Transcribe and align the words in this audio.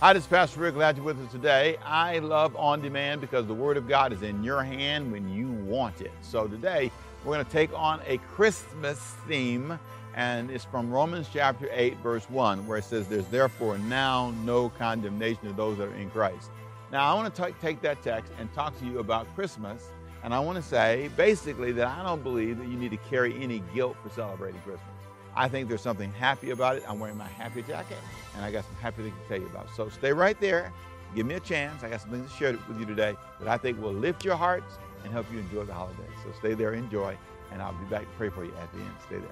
Hi, 0.00 0.12
this 0.12 0.22
is 0.22 0.28
Pastor 0.28 0.60
Rick. 0.60 0.74
Glad 0.74 0.96
you're 0.96 1.04
with 1.04 1.20
us 1.20 1.32
today. 1.32 1.76
I 1.84 2.20
love 2.20 2.54
on 2.54 2.80
demand 2.80 3.20
because 3.20 3.48
the 3.48 3.54
Word 3.54 3.76
of 3.76 3.88
God 3.88 4.12
is 4.12 4.22
in 4.22 4.44
your 4.44 4.62
hand 4.62 5.10
when 5.10 5.28
you 5.28 5.48
want 5.48 6.00
it. 6.00 6.12
So 6.22 6.46
today 6.46 6.92
we're 7.24 7.34
going 7.34 7.44
to 7.44 7.50
take 7.50 7.76
on 7.76 8.00
a 8.06 8.18
Christmas 8.18 9.00
theme, 9.26 9.76
and 10.14 10.52
it's 10.52 10.64
from 10.64 10.88
Romans 10.92 11.26
chapter 11.32 11.68
8, 11.72 11.96
verse 11.96 12.30
1, 12.30 12.64
where 12.68 12.78
it 12.78 12.84
says, 12.84 13.08
There's 13.08 13.26
therefore 13.26 13.76
now 13.76 14.32
no 14.44 14.68
condemnation 14.68 15.42
to 15.48 15.52
those 15.52 15.78
that 15.78 15.88
are 15.88 15.94
in 15.96 16.10
Christ. 16.10 16.50
Now, 16.92 17.10
I 17.10 17.14
want 17.14 17.34
to 17.34 17.54
take 17.60 17.80
that 17.80 18.00
text 18.00 18.32
and 18.38 18.54
talk 18.54 18.78
to 18.78 18.86
you 18.86 19.00
about 19.00 19.26
Christmas, 19.34 19.88
and 20.22 20.32
I 20.32 20.38
want 20.38 20.62
to 20.62 20.62
say 20.62 21.10
basically 21.16 21.72
that 21.72 21.88
I 21.88 22.04
don't 22.04 22.22
believe 22.22 22.58
that 22.58 22.68
you 22.68 22.76
need 22.76 22.92
to 22.92 22.98
carry 23.10 23.36
any 23.42 23.64
guilt 23.74 23.96
for 24.00 24.10
celebrating 24.10 24.60
Christmas. 24.60 24.97
I 25.36 25.48
think 25.48 25.68
there's 25.68 25.82
something 25.82 26.12
happy 26.12 26.50
about 26.50 26.76
it. 26.76 26.84
I'm 26.88 26.98
wearing 26.98 27.16
my 27.16 27.28
happy 27.28 27.62
jacket, 27.62 27.98
and 28.34 28.44
I 28.44 28.50
got 28.50 28.64
some 28.64 28.74
happy 28.76 29.02
things 29.02 29.14
to 29.22 29.28
tell 29.28 29.40
you 29.40 29.46
about. 29.46 29.68
So 29.76 29.88
stay 29.88 30.12
right 30.12 30.38
there. 30.40 30.72
Give 31.14 31.26
me 31.26 31.36
a 31.36 31.40
chance. 31.40 31.82
I 31.82 31.90
got 31.90 32.00
some 32.00 32.10
things 32.10 32.30
to 32.30 32.36
share 32.36 32.58
with 32.68 32.78
you 32.78 32.86
today 32.86 33.16
that 33.40 33.48
I 33.48 33.56
think 33.56 33.80
will 33.80 33.92
lift 33.92 34.24
your 34.24 34.36
hearts 34.36 34.78
and 35.04 35.12
help 35.12 35.26
you 35.32 35.38
enjoy 35.38 35.64
the 35.64 35.74
holidays. 35.74 36.06
So 36.24 36.32
stay 36.38 36.54
there, 36.54 36.74
enjoy, 36.74 37.16
and 37.52 37.62
I'll 37.62 37.72
be 37.72 37.86
back 37.86 38.02
to 38.02 38.16
pray 38.16 38.28
for 38.28 38.44
you 38.44 38.52
at 38.60 38.70
the 38.72 38.78
end. 38.80 38.92
Stay 39.06 39.18
there. 39.18 39.28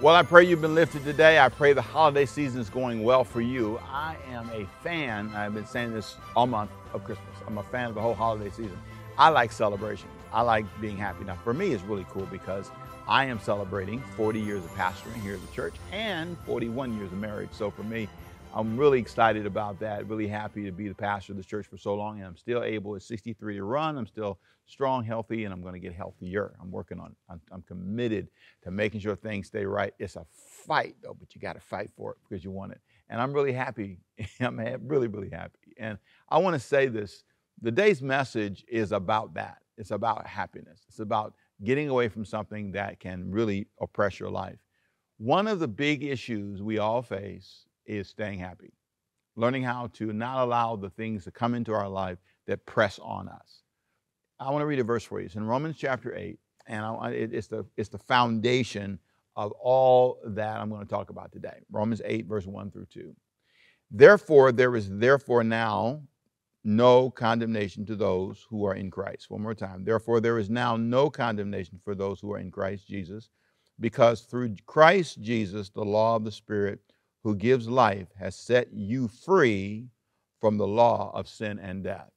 Well, 0.00 0.16
I 0.16 0.24
pray 0.24 0.44
you've 0.44 0.60
been 0.60 0.74
lifted 0.74 1.04
today. 1.04 1.38
I 1.38 1.48
pray 1.48 1.72
the 1.72 1.80
holiday 1.80 2.26
season 2.26 2.60
is 2.60 2.68
going 2.68 3.04
well 3.04 3.22
for 3.22 3.40
you. 3.40 3.78
I 3.88 4.16
am 4.28 4.50
a 4.50 4.66
fan, 4.82 5.30
I've 5.36 5.54
been 5.54 5.66
saying 5.66 5.94
this 5.94 6.16
all 6.34 6.48
month 6.48 6.72
of 6.92 7.04
Christmas. 7.04 7.28
I'm 7.46 7.58
a 7.58 7.62
fan 7.62 7.90
of 7.90 7.94
the 7.94 8.00
whole 8.00 8.14
holiday 8.14 8.50
season. 8.50 8.76
I 9.16 9.28
like 9.28 9.52
celebrations. 9.52 10.10
I 10.32 10.42
like 10.42 10.66
being 10.80 10.96
happy. 10.96 11.24
Now, 11.24 11.36
for 11.44 11.54
me, 11.54 11.68
it's 11.72 11.84
really 11.84 12.04
cool 12.10 12.26
because 12.26 12.70
I 13.06 13.26
am 13.26 13.38
celebrating 13.38 14.00
40 14.16 14.40
years 14.40 14.64
of 14.64 14.70
pastoring 14.74 15.22
here 15.22 15.34
at 15.34 15.46
the 15.46 15.52
church 15.52 15.74
and 15.92 16.36
41 16.46 16.96
years 16.96 17.12
of 17.12 17.18
marriage. 17.18 17.50
So 17.52 17.70
for 17.70 17.84
me, 17.84 18.08
I'm 18.52 18.76
really 18.76 18.98
excited 18.98 19.46
about 19.46 19.78
that. 19.80 20.08
Really 20.08 20.26
happy 20.26 20.64
to 20.64 20.72
be 20.72 20.88
the 20.88 20.94
pastor 20.94 21.32
of 21.32 21.36
this 21.36 21.46
church 21.46 21.66
for 21.66 21.76
so 21.76 21.94
long. 21.94 22.18
And 22.18 22.26
I'm 22.26 22.36
still 22.36 22.64
able 22.64 22.96
at 22.96 23.02
63 23.02 23.56
to 23.56 23.62
run. 23.62 23.96
I'm 23.96 24.06
still 24.06 24.38
strong, 24.66 25.04
healthy, 25.04 25.44
and 25.44 25.54
I'm 25.54 25.60
going 25.60 25.74
to 25.74 25.80
get 25.80 25.92
healthier. 25.92 26.56
I'm 26.60 26.72
working 26.72 26.98
on. 26.98 27.14
I'm, 27.30 27.40
I'm 27.52 27.62
committed 27.62 28.28
to 28.64 28.72
making 28.72 29.00
sure 29.00 29.14
things 29.14 29.46
stay 29.46 29.64
right. 29.64 29.94
It's 30.00 30.16
a 30.16 30.26
fight, 30.66 30.96
though, 31.02 31.16
but 31.18 31.34
you 31.36 31.40
got 31.40 31.52
to 31.52 31.60
fight 31.60 31.90
for 31.96 32.12
it 32.12 32.18
because 32.28 32.42
you 32.42 32.50
want 32.50 32.72
it. 32.72 32.80
And 33.10 33.20
I'm 33.20 33.32
really 33.32 33.52
happy. 33.52 33.98
I'm 34.40 34.58
really, 34.82 35.06
really 35.06 35.30
happy. 35.30 35.74
And 35.76 35.98
I 36.28 36.38
want 36.38 36.54
to 36.54 36.60
say 36.60 36.86
this 36.86 37.22
the 37.60 37.70
day's 37.70 38.02
message 38.02 38.64
is 38.68 38.92
about 38.92 39.34
that. 39.34 39.58
It's 39.76 39.90
about 39.90 40.26
happiness. 40.26 40.80
It's 40.88 41.00
about 41.00 41.34
getting 41.62 41.88
away 41.88 42.08
from 42.08 42.24
something 42.24 42.72
that 42.72 43.00
can 43.00 43.30
really 43.30 43.66
oppress 43.80 44.18
your 44.18 44.30
life. 44.30 44.58
One 45.18 45.46
of 45.46 45.60
the 45.60 45.68
big 45.68 46.02
issues 46.02 46.62
we 46.62 46.78
all 46.78 47.02
face 47.02 47.66
is 47.86 48.08
staying 48.08 48.38
happy, 48.38 48.72
learning 49.36 49.62
how 49.62 49.88
to 49.94 50.12
not 50.12 50.42
allow 50.42 50.76
the 50.76 50.90
things 50.90 51.24
to 51.24 51.30
come 51.30 51.54
into 51.54 51.72
our 51.72 51.88
life 51.88 52.18
that 52.46 52.66
press 52.66 52.98
on 53.02 53.28
us. 53.28 53.62
I 54.40 54.50
want 54.50 54.62
to 54.62 54.66
read 54.66 54.80
a 54.80 54.84
verse 54.84 55.04
for 55.04 55.20
you. 55.20 55.26
It's 55.26 55.36
in 55.36 55.46
Romans 55.46 55.76
chapter 55.78 56.14
8, 56.14 56.38
and 56.66 56.84
I, 56.84 57.10
it's, 57.10 57.46
the, 57.46 57.64
it's 57.76 57.88
the 57.88 57.98
foundation 57.98 58.98
of 59.36 59.52
all 59.52 60.18
that 60.26 60.60
I'm 60.60 60.68
going 60.68 60.82
to 60.82 60.88
talk 60.88 61.10
about 61.10 61.32
today. 61.32 61.60
Romans 61.70 62.02
8, 62.04 62.26
verse 62.26 62.46
1 62.46 62.70
through 62.70 62.86
2. 62.86 63.14
Therefore, 63.90 64.50
there 64.52 64.74
is 64.74 64.88
therefore 64.90 65.44
now 65.44 66.02
no 66.64 67.10
condemnation 67.10 67.84
to 67.86 67.94
those 67.94 68.46
who 68.48 68.64
are 68.64 68.74
in 68.74 68.90
Christ. 68.90 69.30
One 69.30 69.42
more 69.42 69.54
time. 69.54 69.84
Therefore, 69.84 70.20
there 70.20 70.38
is 70.38 70.48
now 70.48 70.76
no 70.76 71.10
condemnation 71.10 71.78
for 71.84 71.94
those 71.94 72.20
who 72.20 72.32
are 72.32 72.38
in 72.38 72.50
Christ 72.50 72.88
Jesus, 72.88 73.28
because 73.80 74.22
through 74.22 74.56
Christ 74.66 75.20
Jesus, 75.20 75.68
the 75.68 75.84
law 75.84 76.16
of 76.16 76.24
the 76.24 76.32
Spirit 76.32 76.80
who 77.22 77.34
gives 77.34 77.68
life 77.68 78.08
has 78.18 78.36
set 78.36 78.68
you 78.72 79.08
free 79.08 79.88
from 80.40 80.56
the 80.56 80.66
law 80.66 81.10
of 81.14 81.28
sin 81.28 81.58
and 81.58 81.84
death. 81.84 82.10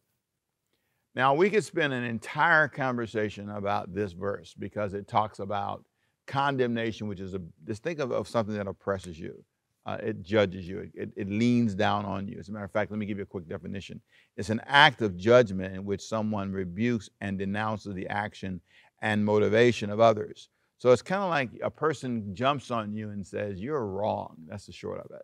Now, 1.16 1.34
we 1.34 1.50
could 1.50 1.64
spend 1.64 1.94
an 1.94 2.04
entire 2.04 2.68
conversation 2.68 3.50
about 3.50 3.94
this 3.94 4.12
verse 4.12 4.54
because 4.54 4.94
it 4.94 5.08
talks 5.08 5.40
about 5.40 5.84
condemnation, 6.28 7.08
which 7.08 7.20
is 7.20 7.34
a, 7.34 7.42
just 7.66 7.84
think 7.84 8.00
of, 8.00 8.12
of 8.12 8.28
something 8.28 8.56
that 8.56 8.68
oppresses 8.68 9.20
you 9.20 9.44
uh, 9.88 9.98
it 10.04 10.22
judges 10.22 10.68
you, 10.68 10.90
it, 10.94 11.10
it 11.16 11.30
leans 11.30 11.74
down 11.74 12.06
on 12.06 12.28
you. 12.28 12.38
As 12.38 12.50
a 12.50 12.52
matter 12.52 12.66
of 12.66 12.72
fact, 12.72 12.92
let 12.92 13.00
me 13.00 13.06
give 13.06 13.18
you 13.18 13.24
a 13.24 13.28
quick 13.28 13.48
definition 13.48 14.02
it's 14.36 14.50
an 14.50 14.62
act 14.68 15.02
of 15.02 15.18
judgment 15.18 15.74
in 15.74 15.84
which 15.84 16.02
someone 16.02 16.52
rebukes 16.52 17.10
and 17.22 17.40
denounces 17.40 17.96
the 17.96 18.08
action 18.08 18.62
and 19.02 19.26
motivation 19.26 19.90
of 19.90 20.00
others. 20.00 20.50
So 20.78 20.92
it's 20.92 21.02
kind 21.02 21.24
of 21.24 21.30
like 21.30 21.50
a 21.64 21.72
person 21.72 22.36
jumps 22.36 22.70
on 22.70 22.94
you 22.94 23.10
and 23.10 23.26
says, 23.26 23.60
You're 23.60 23.86
wrong. 23.86 24.36
That's 24.48 24.68
the 24.68 24.72
short 24.74 25.00
of 25.00 25.10
it. 25.12 25.24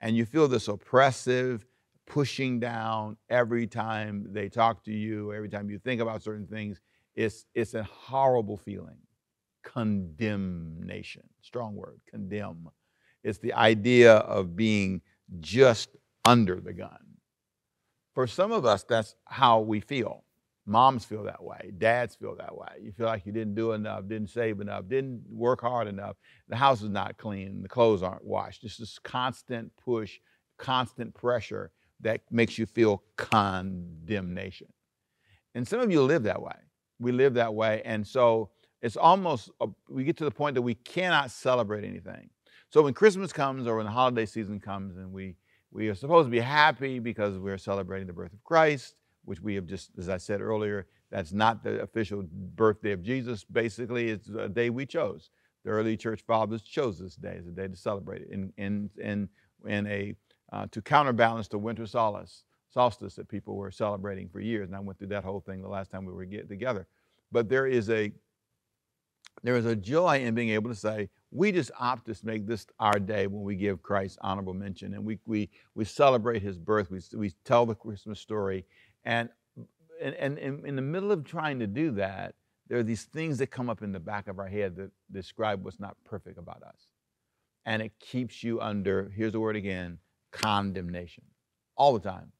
And 0.00 0.16
you 0.16 0.24
feel 0.24 0.48
this 0.48 0.68
oppressive, 0.68 1.66
pushing 2.06 2.60
down 2.60 3.16
every 3.28 3.66
time 3.66 4.26
they 4.30 4.48
talk 4.48 4.84
to 4.84 4.92
you, 4.92 5.34
every 5.34 5.50
time 5.50 5.68
you 5.68 5.78
think 5.78 6.00
about 6.00 6.22
certain 6.22 6.46
things. 6.46 6.80
It's, 7.14 7.44
it's 7.54 7.74
a 7.74 7.82
horrible 7.82 8.56
feeling. 8.56 8.98
Condemnation. 9.64 11.24
Strong 11.42 11.74
word, 11.74 11.98
condemn. 12.08 12.68
It's 13.26 13.38
the 13.38 13.54
idea 13.54 14.18
of 14.18 14.54
being 14.54 15.02
just 15.40 15.88
under 16.24 16.60
the 16.60 16.72
gun. 16.72 17.18
For 18.14 18.28
some 18.28 18.52
of 18.52 18.64
us, 18.64 18.84
that's 18.84 19.16
how 19.24 19.60
we 19.60 19.80
feel. 19.80 20.22
Moms 20.64 21.04
feel 21.04 21.24
that 21.24 21.42
way. 21.42 21.72
Dads 21.76 22.14
feel 22.14 22.36
that 22.36 22.56
way. 22.56 22.68
You 22.80 22.92
feel 22.92 23.06
like 23.06 23.26
you 23.26 23.32
didn't 23.32 23.56
do 23.56 23.72
enough, 23.72 24.06
didn't 24.06 24.30
save 24.30 24.60
enough, 24.60 24.88
didn't 24.88 25.24
work 25.28 25.60
hard 25.60 25.88
enough. 25.88 26.14
The 26.48 26.54
house 26.54 26.82
is 26.82 26.88
not 26.88 27.18
clean, 27.18 27.62
the 27.62 27.68
clothes 27.68 28.00
aren't 28.00 28.24
washed. 28.24 28.62
Just 28.62 28.78
this 28.78 28.96
constant 29.00 29.72
push, 29.76 30.20
constant 30.56 31.12
pressure 31.12 31.72
that 32.00 32.20
makes 32.30 32.58
you 32.58 32.66
feel 32.66 33.02
condemnation. 33.16 34.68
And 35.56 35.66
some 35.66 35.80
of 35.80 35.90
you 35.90 36.00
live 36.02 36.22
that 36.22 36.40
way. 36.40 36.56
We 37.00 37.10
live 37.10 37.34
that 37.34 37.54
way. 37.54 37.82
And 37.84 38.06
so 38.06 38.50
it's 38.82 38.96
almost, 38.96 39.50
a, 39.60 39.66
we 39.88 40.04
get 40.04 40.16
to 40.18 40.24
the 40.24 40.30
point 40.30 40.54
that 40.54 40.62
we 40.62 40.74
cannot 40.74 41.32
celebrate 41.32 41.84
anything. 41.84 42.30
So 42.70 42.82
when 42.82 42.94
Christmas 42.94 43.32
comes 43.32 43.66
or 43.66 43.76
when 43.76 43.86
the 43.86 43.92
holiday 43.92 44.26
season 44.26 44.60
comes 44.60 44.96
and 44.96 45.12
we, 45.12 45.36
we 45.70 45.88
are 45.88 45.94
supposed 45.94 46.26
to 46.26 46.30
be 46.30 46.40
happy 46.40 46.98
because 46.98 47.38
we're 47.38 47.58
celebrating 47.58 48.06
the 48.06 48.12
birth 48.12 48.32
of 48.32 48.42
Christ, 48.44 48.96
which 49.24 49.40
we 49.40 49.54
have 49.54 49.66
just, 49.66 49.90
as 49.98 50.08
I 50.08 50.16
said 50.16 50.40
earlier, 50.40 50.86
that's 51.10 51.32
not 51.32 51.62
the 51.62 51.80
official 51.82 52.24
birthday 52.32 52.92
of 52.92 53.02
Jesus. 53.02 53.44
Basically, 53.44 54.10
it's 54.10 54.28
a 54.28 54.48
day 54.48 54.70
we 54.70 54.86
chose. 54.86 55.30
The 55.64 55.70
early 55.70 55.96
church 55.96 56.22
fathers 56.26 56.62
chose 56.62 56.98
this 56.98 57.16
day 57.16 57.36
as 57.38 57.46
a 57.46 57.50
day 57.50 57.68
to 57.68 57.76
celebrate 57.76 58.22
it 58.22 58.30
in, 58.30 58.52
in, 58.56 58.90
in, 58.98 59.28
in 59.66 59.86
a, 59.86 60.14
uh, 60.52 60.66
to 60.70 60.82
counterbalance 60.82 61.48
the 61.48 61.58
winter 61.58 61.86
solace, 61.86 62.44
solstice 62.72 63.14
that 63.14 63.28
people 63.28 63.56
were 63.56 63.70
celebrating 63.70 64.28
for 64.28 64.40
years. 64.40 64.68
And 64.68 64.76
I 64.76 64.80
went 64.80 64.98
through 64.98 65.08
that 65.08 65.24
whole 65.24 65.40
thing 65.40 65.62
the 65.62 65.68
last 65.68 65.90
time 65.90 66.04
we 66.04 66.12
were 66.12 66.24
get 66.24 66.48
together. 66.48 66.86
But 67.32 67.48
there 67.48 67.66
is 67.66 67.90
a, 67.90 68.12
there 69.42 69.56
is 69.56 69.66
a 69.66 69.76
joy 69.76 70.20
in 70.20 70.34
being 70.34 70.50
able 70.50 70.70
to 70.70 70.76
say, 70.76 71.08
we 71.30 71.52
just 71.52 71.70
opt 71.78 72.06
to 72.06 72.16
make 72.24 72.46
this 72.46 72.66
our 72.78 72.98
day 72.98 73.26
when 73.26 73.42
we 73.42 73.56
give 73.56 73.82
Christ 73.82 74.18
honorable 74.20 74.54
mention 74.54 74.94
and 74.94 75.04
we, 75.04 75.18
we, 75.26 75.50
we 75.74 75.84
celebrate 75.84 76.42
his 76.42 76.58
birth. 76.58 76.90
We, 76.90 77.00
we 77.14 77.30
tell 77.44 77.66
the 77.66 77.74
Christmas 77.74 78.20
story. 78.20 78.64
And, 79.04 79.28
and, 80.00 80.14
and 80.14 80.64
in 80.64 80.76
the 80.76 80.82
middle 80.82 81.12
of 81.12 81.24
trying 81.24 81.58
to 81.60 81.66
do 81.66 81.90
that, 81.92 82.34
there 82.68 82.78
are 82.78 82.82
these 82.82 83.04
things 83.04 83.38
that 83.38 83.48
come 83.48 83.70
up 83.70 83.82
in 83.82 83.92
the 83.92 84.00
back 84.00 84.28
of 84.28 84.38
our 84.38 84.48
head 84.48 84.76
that 84.76 84.90
describe 85.10 85.64
what's 85.64 85.80
not 85.80 85.96
perfect 86.04 86.38
about 86.38 86.62
us. 86.62 86.86
And 87.64 87.82
it 87.82 87.92
keeps 87.98 88.42
you 88.42 88.60
under, 88.60 89.12
here's 89.14 89.32
the 89.32 89.40
word 89.40 89.56
again, 89.56 89.98
condemnation 90.32 91.24
all 91.76 91.92
the 91.92 92.08
time. 92.08 92.32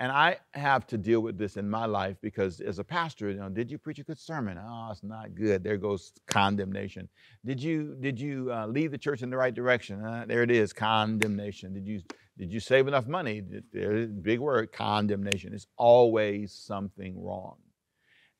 And 0.00 0.10
I 0.10 0.38
have 0.54 0.86
to 0.88 0.96
deal 0.96 1.20
with 1.20 1.36
this 1.36 1.58
in 1.58 1.68
my 1.68 1.84
life 1.84 2.16
because 2.22 2.60
as 2.60 2.78
a 2.78 2.84
pastor, 2.84 3.30
you 3.30 3.36
know, 3.36 3.50
did 3.50 3.70
you 3.70 3.76
preach 3.76 3.98
a 3.98 4.02
good 4.02 4.18
sermon? 4.18 4.58
Oh, 4.58 4.88
it's 4.90 5.02
not 5.02 5.34
good. 5.34 5.62
There 5.62 5.76
goes 5.76 6.14
condemnation. 6.26 7.06
Did 7.44 7.62
you 7.62 7.94
did 8.00 8.18
you 8.18 8.50
uh, 8.50 8.66
lead 8.66 8.92
the 8.92 8.98
church 8.98 9.20
in 9.20 9.28
the 9.28 9.36
right 9.36 9.54
direction? 9.54 10.02
Uh, 10.02 10.24
there 10.26 10.42
it 10.42 10.50
is, 10.50 10.72
condemnation. 10.72 11.74
Did 11.74 11.86
you 11.86 12.00
did 12.38 12.50
you 12.50 12.60
save 12.60 12.88
enough 12.88 13.06
money? 13.06 13.42
Big 13.42 14.40
word, 14.40 14.72
condemnation. 14.72 15.52
It's 15.52 15.66
always 15.76 16.54
something 16.54 17.22
wrong. 17.22 17.56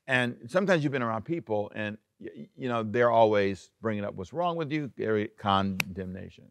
And 0.07 0.37
sometimes 0.47 0.83
you've 0.83 0.93
been 0.93 1.03
around 1.03 1.27
people, 1.27 1.71
and 1.75 1.99
you 2.19 2.71
know 2.71 2.83
they're 2.83 3.11
always 3.11 3.71
bringing 3.83 4.07
up 4.07 4.15
what's 4.15 4.33
wrong 4.33 4.57
with 4.57 4.73
you. 4.73 4.91
Condemnation. 5.39 6.51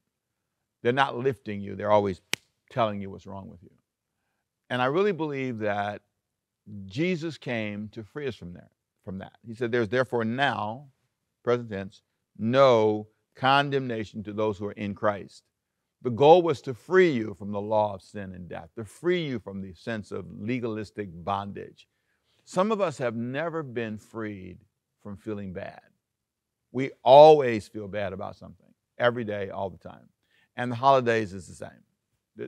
They're 0.84 0.94
not 0.94 1.18
lifting 1.18 1.62
you. 1.62 1.76
They're 1.76 1.92
always 1.92 2.22
telling 2.70 3.02
you 3.02 3.10
what's 3.10 3.26
wrong 3.26 3.50
with 3.50 3.64
you. 3.64 3.72
And 4.70 4.82
I 4.82 4.86
really 4.86 5.12
believe 5.12 5.60
that 5.60 6.02
Jesus 6.86 7.38
came 7.38 7.90
to 7.90 8.04
free 8.04 8.28
us 8.28 8.36
from 8.36 8.54
there, 8.54 8.70
from 9.04 9.18
that. 9.20 9.34
He 9.46 9.56
said, 9.56 9.72
There's 9.72 9.90
therefore 9.90 10.26
now, 10.26 10.88
present 11.44 11.70
tense, 11.70 12.02
no 12.38 13.08
condemnation 13.36 14.24
to 14.24 14.34
those 14.34 14.58
who 14.58 14.68
are 14.68 14.74
in 14.74 14.94
Christ. 14.94 15.44
The 16.02 16.12
goal 16.12 16.42
was 16.42 16.62
to 16.62 16.74
free 16.74 17.12
you 17.12 17.36
from 17.38 17.52
the 17.52 17.60
law 17.60 17.96
of 17.96 18.02
sin 18.02 18.34
and 18.34 18.48
death, 18.48 18.70
to 18.76 18.86
free 18.86 19.26
you 19.26 19.40
from 19.40 19.62
the 19.62 19.74
sense 19.74 20.12
of 20.12 20.26
legalistic 20.32 21.10
bondage. 21.12 21.88
Some 22.46 22.72
of 22.72 22.80
us 22.80 22.98
have 23.00 23.16
never 23.16 23.64
been 23.64 23.98
freed 23.98 24.60
from 25.02 25.18
feeling 25.18 25.54
bad. 25.54 25.82
We 26.72 26.92
always 27.04 27.68
feel 27.68 27.88
bad 27.88 28.14
about 28.14 28.36
something, 28.36 28.74
every 28.98 29.24
day, 29.24 29.50
all 29.50 29.70
the 29.70 29.78
time. 29.78 30.08
And 30.56 30.72
the 30.72 30.76
holidays 30.76 31.34
is 31.34 31.48
the 31.48 31.56
same. 31.56 31.84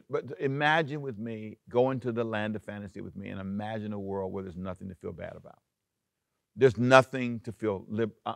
But 0.09 0.25
imagine 0.39 1.01
with 1.01 1.17
me, 1.17 1.57
go 1.69 1.91
into 1.91 2.11
the 2.11 2.23
land 2.23 2.55
of 2.55 2.63
fantasy 2.63 3.01
with 3.01 3.15
me, 3.15 3.29
and 3.29 3.39
imagine 3.39 3.93
a 3.93 3.99
world 3.99 4.31
where 4.31 4.43
there's 4.43 4.57
nothing 4.57 4.89
to 4.89 4.95
feel 4.95 5.11
bad 5.11 5.33
about. 5.35 5.59
There's 6.55 6.77
nothing 6.77 7.39
to 7.41 7.51
feel 7.51 7.85
uh, 8.25 8.33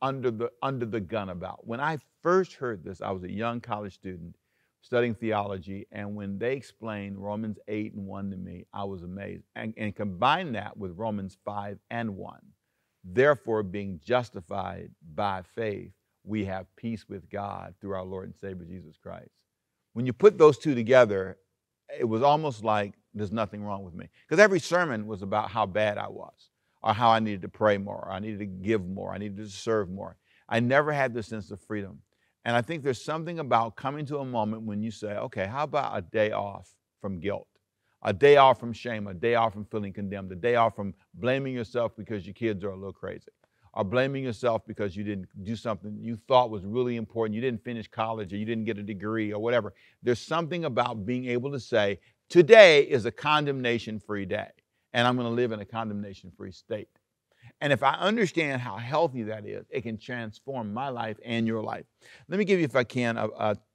under, 0.00 0.30
the, 0.30 0.50
under 0.62 0.86
the 0.86 1.00
gun 1.00 1.28
about. 1.28 1.66
When 1.66 1.80
I 1.80 1.98
first 2.22 2.54
heard 2.54 2.84
this, 2.84 3.00
I 3.00 3.10
was 3.10 3.22
a 3.22 3.30
young 3.30 3.60
college 3.60 3.94
student 3.94 4.36
studying 4.80 5.14
theology, 5.14 5.86
and 5.92 6.14
when 6.16 6.38
they 6.38 6.54
explained 6.54 7.18
Romans 7.18 7.58
8 7.68 7.94
and 7.94 8.06
1 8.06 8.30
to 8.32 8.36
me, 8.36 8.66
I 8.72 8.84
was 8.84 9.02
amazed. 9.02 9.44
And, 9.54 9.72
and 9.76 9.94
combine 9.94 10.52
that 10.52 10.76
with 10.76 10.98
Romans 10.98 11.38
5 11.44 11.78
and 11.90 12.16
1. 12.16 12.40
Therefore, 13.04 13.62
being 13.62 14.00
justified 14.04 14.90
by 15.14 15.42
faith, 15.54 15.92
we 16.24 16.44
have 16.44 16.66
peace 16.76 17.08
with 17.08 17.28
God 17.30 17.74
through 17.80 17.94
our 17.94 18.04
Lord 18.04 18.26
and 18.26 18.36
Savior 18.36 18.66
Jesus 18.66 18.96
Christ. 18.96 19.41
When 19.92 20.06
you 20.06 20.12
put 20.12 20.38
those 20.38 20.58
two 20.58 20.74
together, 20.74 21.38
it 21.98 22.04
was 22.04 22.22
almost 22.22 22.64
like 22.64 22.94
there's 23.14 23.32
nothing 23.32 23.62
wrong 23.62 23.84
with 23.84 23.94
me. 23.94 24.08
Because 24.26 24.42
every 24.42 24.60
sermon 24.60 25.06
was 25.06 25.22
about 25.22 25.50
how 25.50 25.66
bad 25.66 25.98
I 25.98 26.08
was, 26.08 26.50
or 26.82 26.94
how 26.94 27.10
I 27.10 27.20
needed 27.20 27.42
to 27.42 27.48
pray 27.48 27.78
more, 27.78 28.06
or 28.06 28.10
I 28.10 28.18
needed 28.18 28.38
to 28.38 28.46
give 28.46 28.86
more, 28.86 29.12
I 29.12 29.18
needed 29.18 29.36
to 29.38 29.48
serve 29.48 29.90
more. 29.90 30.16
I 30.48 30.60
never 30.60 30.92
had 30.92 31.14
this 31.14 31.26
sense 31.26 31.50
of 31.50 31.60
freedom. 31.60 32.00
And 32.44 32.56
I 32.56 32.62
think 32.62 32.82
there's 32.82 33.02
something 33.02 33.38
about 33.38 33.76
coming 33.76 34.04
to 34.06 34.18
a 34.18 34.24
moment 34.24 34.62
when 34.62 34.82
you 34.82 34.90
say, 34.90 35.12
okay, 35.12 35.46
how 35.46 35.64
about 35.64 35.96
a 35.96 36.02
day 36.02 36.32
off 36.32 36.74
from 37.00 37.20
guilt? 37.20 37.46
A 38.02 38.12
day 38.12 38.36
off 38.36 38.58
from 38.58 38.72
shame, 38.72 39.06
a 39.06 39.14
day 39.14 39.36
off 39.36 39.52
from 39.52 39.64
feeling 39.64 39.92
condemned, 39.92 40.32
a 40.32 40.36
day 40.36 40.56
off 40.56 40.74
from 40.74 40.92
blaming 41.14 41.54
yourself 41.54 41.92
because 41.96 42.26
your 42.26 42.34
kids 42.34 42.64
are 42.64 42.70
a 42.70 42.76
little 42.76 42.92
crazy, 42.92 43.30
or 43.74 43.84
blaming 43.84 44.24
yourself 44.24 44.62
because 44.66 44.96
you 44.96 45.04
didn't 45.04 45.26
do 45.44 45.56
something 45.56 45.96
you 46.00 46.16
thought 46.16 46.50
was 46.50 46.64
really 46.64 46.96
important, 46.96 47.34
you 47.34 47.40
didn't 47.40 47.64
finish 47.64 47.88
college, 47.88 48.32
or 48.32 48.36
you 48.36 48.44
didn't 48.44 48.64
get 48.64 48.78
a 48.78 48.82
degree, 48.82 49.32
or 49.32 49.40
whatever. 49.40 49.72
There's 50.02 50.20
something 50.20 50.64
about 50.64 51.06
being 51.06 51.26
able 51.26 51.50
to 51.52 51.60
say, 51.60 51.98
today 52.28 52.82
is 52.82 53.06
a 53.06 53.10
condemnation 53.10 53.98
free 53.98 54.26
day, 54.26 54.50
and 54.92 55.06
I'm 55.06 55.16
going 55.16 55.28
to 55.28 55.34
live 55.34 55.52
in 55.52 55.60
a 55.60 55.64
condemnation 55.64 56.32
free 56.36 56.52
state. 56.52 56.88
And 57.60 57.72
if 57.72 57.82
I 57.82 57.94
understand 57.94 58.60
how 58.60 58.76
healthy 58.76 59.22
that 59.24 59.46
is, 59.46 59.66
it 59.70 59.82
can 59.82 59.96
transform 59.96 60.74
my 60.74 60.88
life 60.88 61.16
and 61.24 61.46
your 61.46 61.62
life. 61.62 61.84
Let 62.28 62.38
me 62.38 62.44
give 62.44 62.58
you, 62.58 62.64
if 62.64 62.76
I 62.76 62.84
can, 62.84 63.18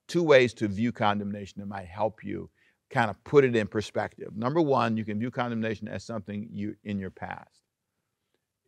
two 0.08 0.24
ways 0.24 0.54
to 0.56 0.68
view 0.68 0.92
condemnation 0.92 1.60
that 1.60 1.68
might 1.68 1.88
help 1.88 2.24
you 2.24 2.50
kind 2.90 3.10
of 3.10 3.22
put 3.24 3.44
it 3.44 3.56
in 3.56 3.68
perspective. 3.68 4.36
Number 4.36 4.62
one, 4.62 4.96
you 4.96 5.04
can 5.04 5.20
view 5.20 5.32
condemnation 5.32 5.88
as 5.88 6.04
something 6.06 6.48
you 6.52 6.76
in 6.84 7.00
your 7.00 7.10
past. 7.10 7.67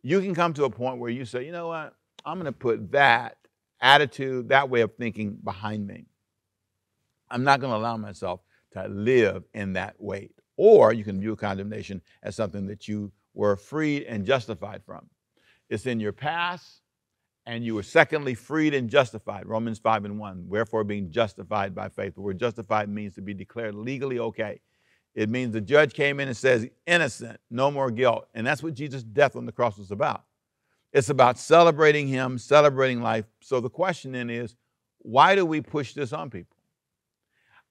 You 0.02 0.20
can 0.20 0.34
come 0.34 0.54
to 0.54 0.64
a 0.64 0.70
point 0.70 0.98
where 0.98 1.10
you 1.10 1.24
say, 1.24 1.44
you 1.44 1.52
know 1.52 1.68
what, 1.68 1.94
I'm 2.24 2.36
going 2.38 2.46
to 2.46 2.52
put 2.52 2.92
that 2.92 3.36
attitude, 3.80 4.48
that 4.48 4.70
way 4.70 4.80
of 4.80 4.94
thinking 4.94 5.38
behind 5.42 5.86
me. 5.86 6.06
I'm 7.30 7.44
not 7.44 7.60
going 7.60 7.72
to 7.72 7.76
allow 7.76 7.96
myself 7.96 8.40
to 8.72 8.88
live 8.88 9.44
in 9.54 9.74
that 9.74 9.96
weight. 9.98 10.32
Or 10.56 10.92
you 10.92 11.04
can 11.04 11.20
view 11.20 11.36
condemnation 11.36 12.02
as 12.22 12.36
something 12.36 12.66
that 12.66 12.88
you 12.88 13.12
were 13.34 13.56
freed 13.56 14.04
and 14.04 14.26
justified 14.26 14.82
from. 14.84 15.06
It's 15.68 15.86
in 15.86 16.00
your 16.00 16.12
past, 16.12 16.82
and 17.46 17.64
you 17.64 17.74
were 17.74 17.82
secondly 17.82 18.34
freed 18.34 18.74
and 18.74 18.90
justified. 18.90 19.46
Romans 19.46 19.78
5 19.78 20.04
and 20.04 20.18
1. 20.18 20.44
Wherefore, 20.48 20.84
being 20.84 21.10
justified 21.10 21.74
by 21.74 21.88
faith. 21.88 22.14
The 22.14 22.20
word 22.20 22.38
justified 22.38 22.88
means 22.88 23.14
to 23.14 23.22
be 23.22 23.34
declared 23.34 23.74
legally 23.74 24.18
okay. 24.18 24.60
It 25.14 25.28
means 25.28 25.52
the 25.52 25.60
judge 25.60 25.92
came 25.92 26.20
in 26.20 26.28
and 26.28 26.36
says, 26.36 26.68
innocent, 26.86 27.40
no 27.50 27.70
more 27.70 27.90
guilt. 27.90 28.28
And 28.34 28.46
that's 28.46 28.62
what 28.62 28.74
Jesus' 28.74 29.02
death 29.02 29.36
on 29.36 29.44
the 29.44 29.52
cross 29.52 29.76
was 29.76 29.90
about. 29.90 30.24
It's 30.92 31.10
about 31.10 31.38
celebrating 31.38 32.08
Him, 32.08 32.38
celebrating 32.38 33.02
life. 33.02 33.24
So 33.40 33.60
the 33.60 33.70
question 33.70 34.12
then 34.12 34.30
is, 34.30 34.56
why 34.98 35.34
do 35.34 35.44
we 35.46 35.60
push 35.60 35.94
this 35.94 36.12
on 36.12 36.30
people? 36.30 36.56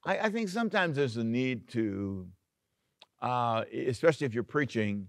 I, 0.04 0.18
I 0.18 0.30
think 0.30 0.48
sometimes 0.48 0.96
there's 0.96 1.16
a 1.16 1.24
need 1.24 1.68
to, 1.70 2.26
uh, 3.22 3.64
especially 3.86 4.26
if 4.26 4.34
you're 4.34 4.42
preaching, 4.42 5.08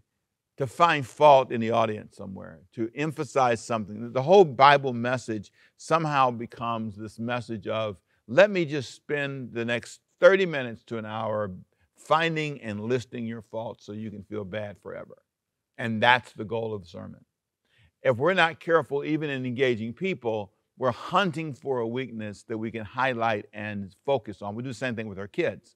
to 0.57 0.67
find 0.67 1.05
fault 1.05 1.51
in 1.51 1.59
the 1.61 1.71
audience 1.71 2.17
somewhere, 2.17 2.59
to 2.73 2.91
emphasize 2.95 3.63
something. 3.63 4.11
The 4.11 4.21
whole 4.21 4.45
Bible 4.45 4.93
message 4.93 5.51
somehow 5.77 6.31
becomes 6.31 6.95
this 6.95 7.17
message 7.17 7.67
of, 7.67 7.97
let 8.27 8.51
me 8.51 8.65
just 8.65 8.93
spend 8.93 9.53
the 9.53 9.65
next 9.65 10.01
30 10.19 10.45
minutes 10.45 10.83
to 10.83 10.97
an 10.97 11.05
hour 11.05 11.51
finding 12.07 12.61
and 12.61 12.81
listing 12.81 13.25
your 13.25 13.41
faults 13.41 13.85
so 13.85 13.91
you 13.91 14.11
can 14.11 14.23
feel 14.23 14.43
bad 14.43 14.77
forever. 14.81 15.17
And 15.77 16.01
that's 16.01 16.33
the 16.33 16.45
goal 16.45 16.73
of 16.73 16.83
the 16.83 16.87
sermon. 16.87 17.25
If 18.03 18.17
we're 18.17 18.33
not 18.33 18.59
careful, 18.59 19.03
even 19.03 19.29
in 19.29 19.45
engaging 19.45 19.93
people, 19.93 20.53
we're 20.77 20.91
hunting 20.91 21.53
for 21.53 21.79
a 21.79 21.87
weakness 21.87 22.43
that 22.43 22.57
we 22.57 22.71
can 22.71 22.83
highlight 22.83 23.45
and 23.53 23.95
focus 24.05 24.41
on. 24.41 24.55
We 24.55 24.63
do 24.63 24.69
the 24.69 24.73
same 24.73 24.95
thing 24.95 25.07
with 25.07 25.19
our 25.19 25.27
kids. 25.27 25.75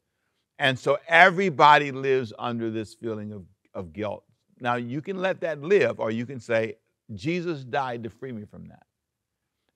And 0.57 0.79
so 0.79 0.97
everybody 1.07 1.91
lives 1.91 2.33
under 2.39 2.71
this 2.71 2.93
feeling 2.93 3.31
of, 3.31 3.45
of 3.73 3.93
guilt. 3.93 4.23
Now, 4.59 4.75
you 4.75 5.01
can 5.01 5.21
let 5.21 5.41
that 5.41 5.61
live, 5.61 5.99
or 5.99 6.11
you 6.11 6.25
can 6.25 6.39
say, 6.39 6.77
Jesus 7.13 7.63
died 7.63 8.03
to 8.03 8.09
free 8.09 8.31
me 8.31 8.45
from 8.45 8.67
that. 8.69 8.83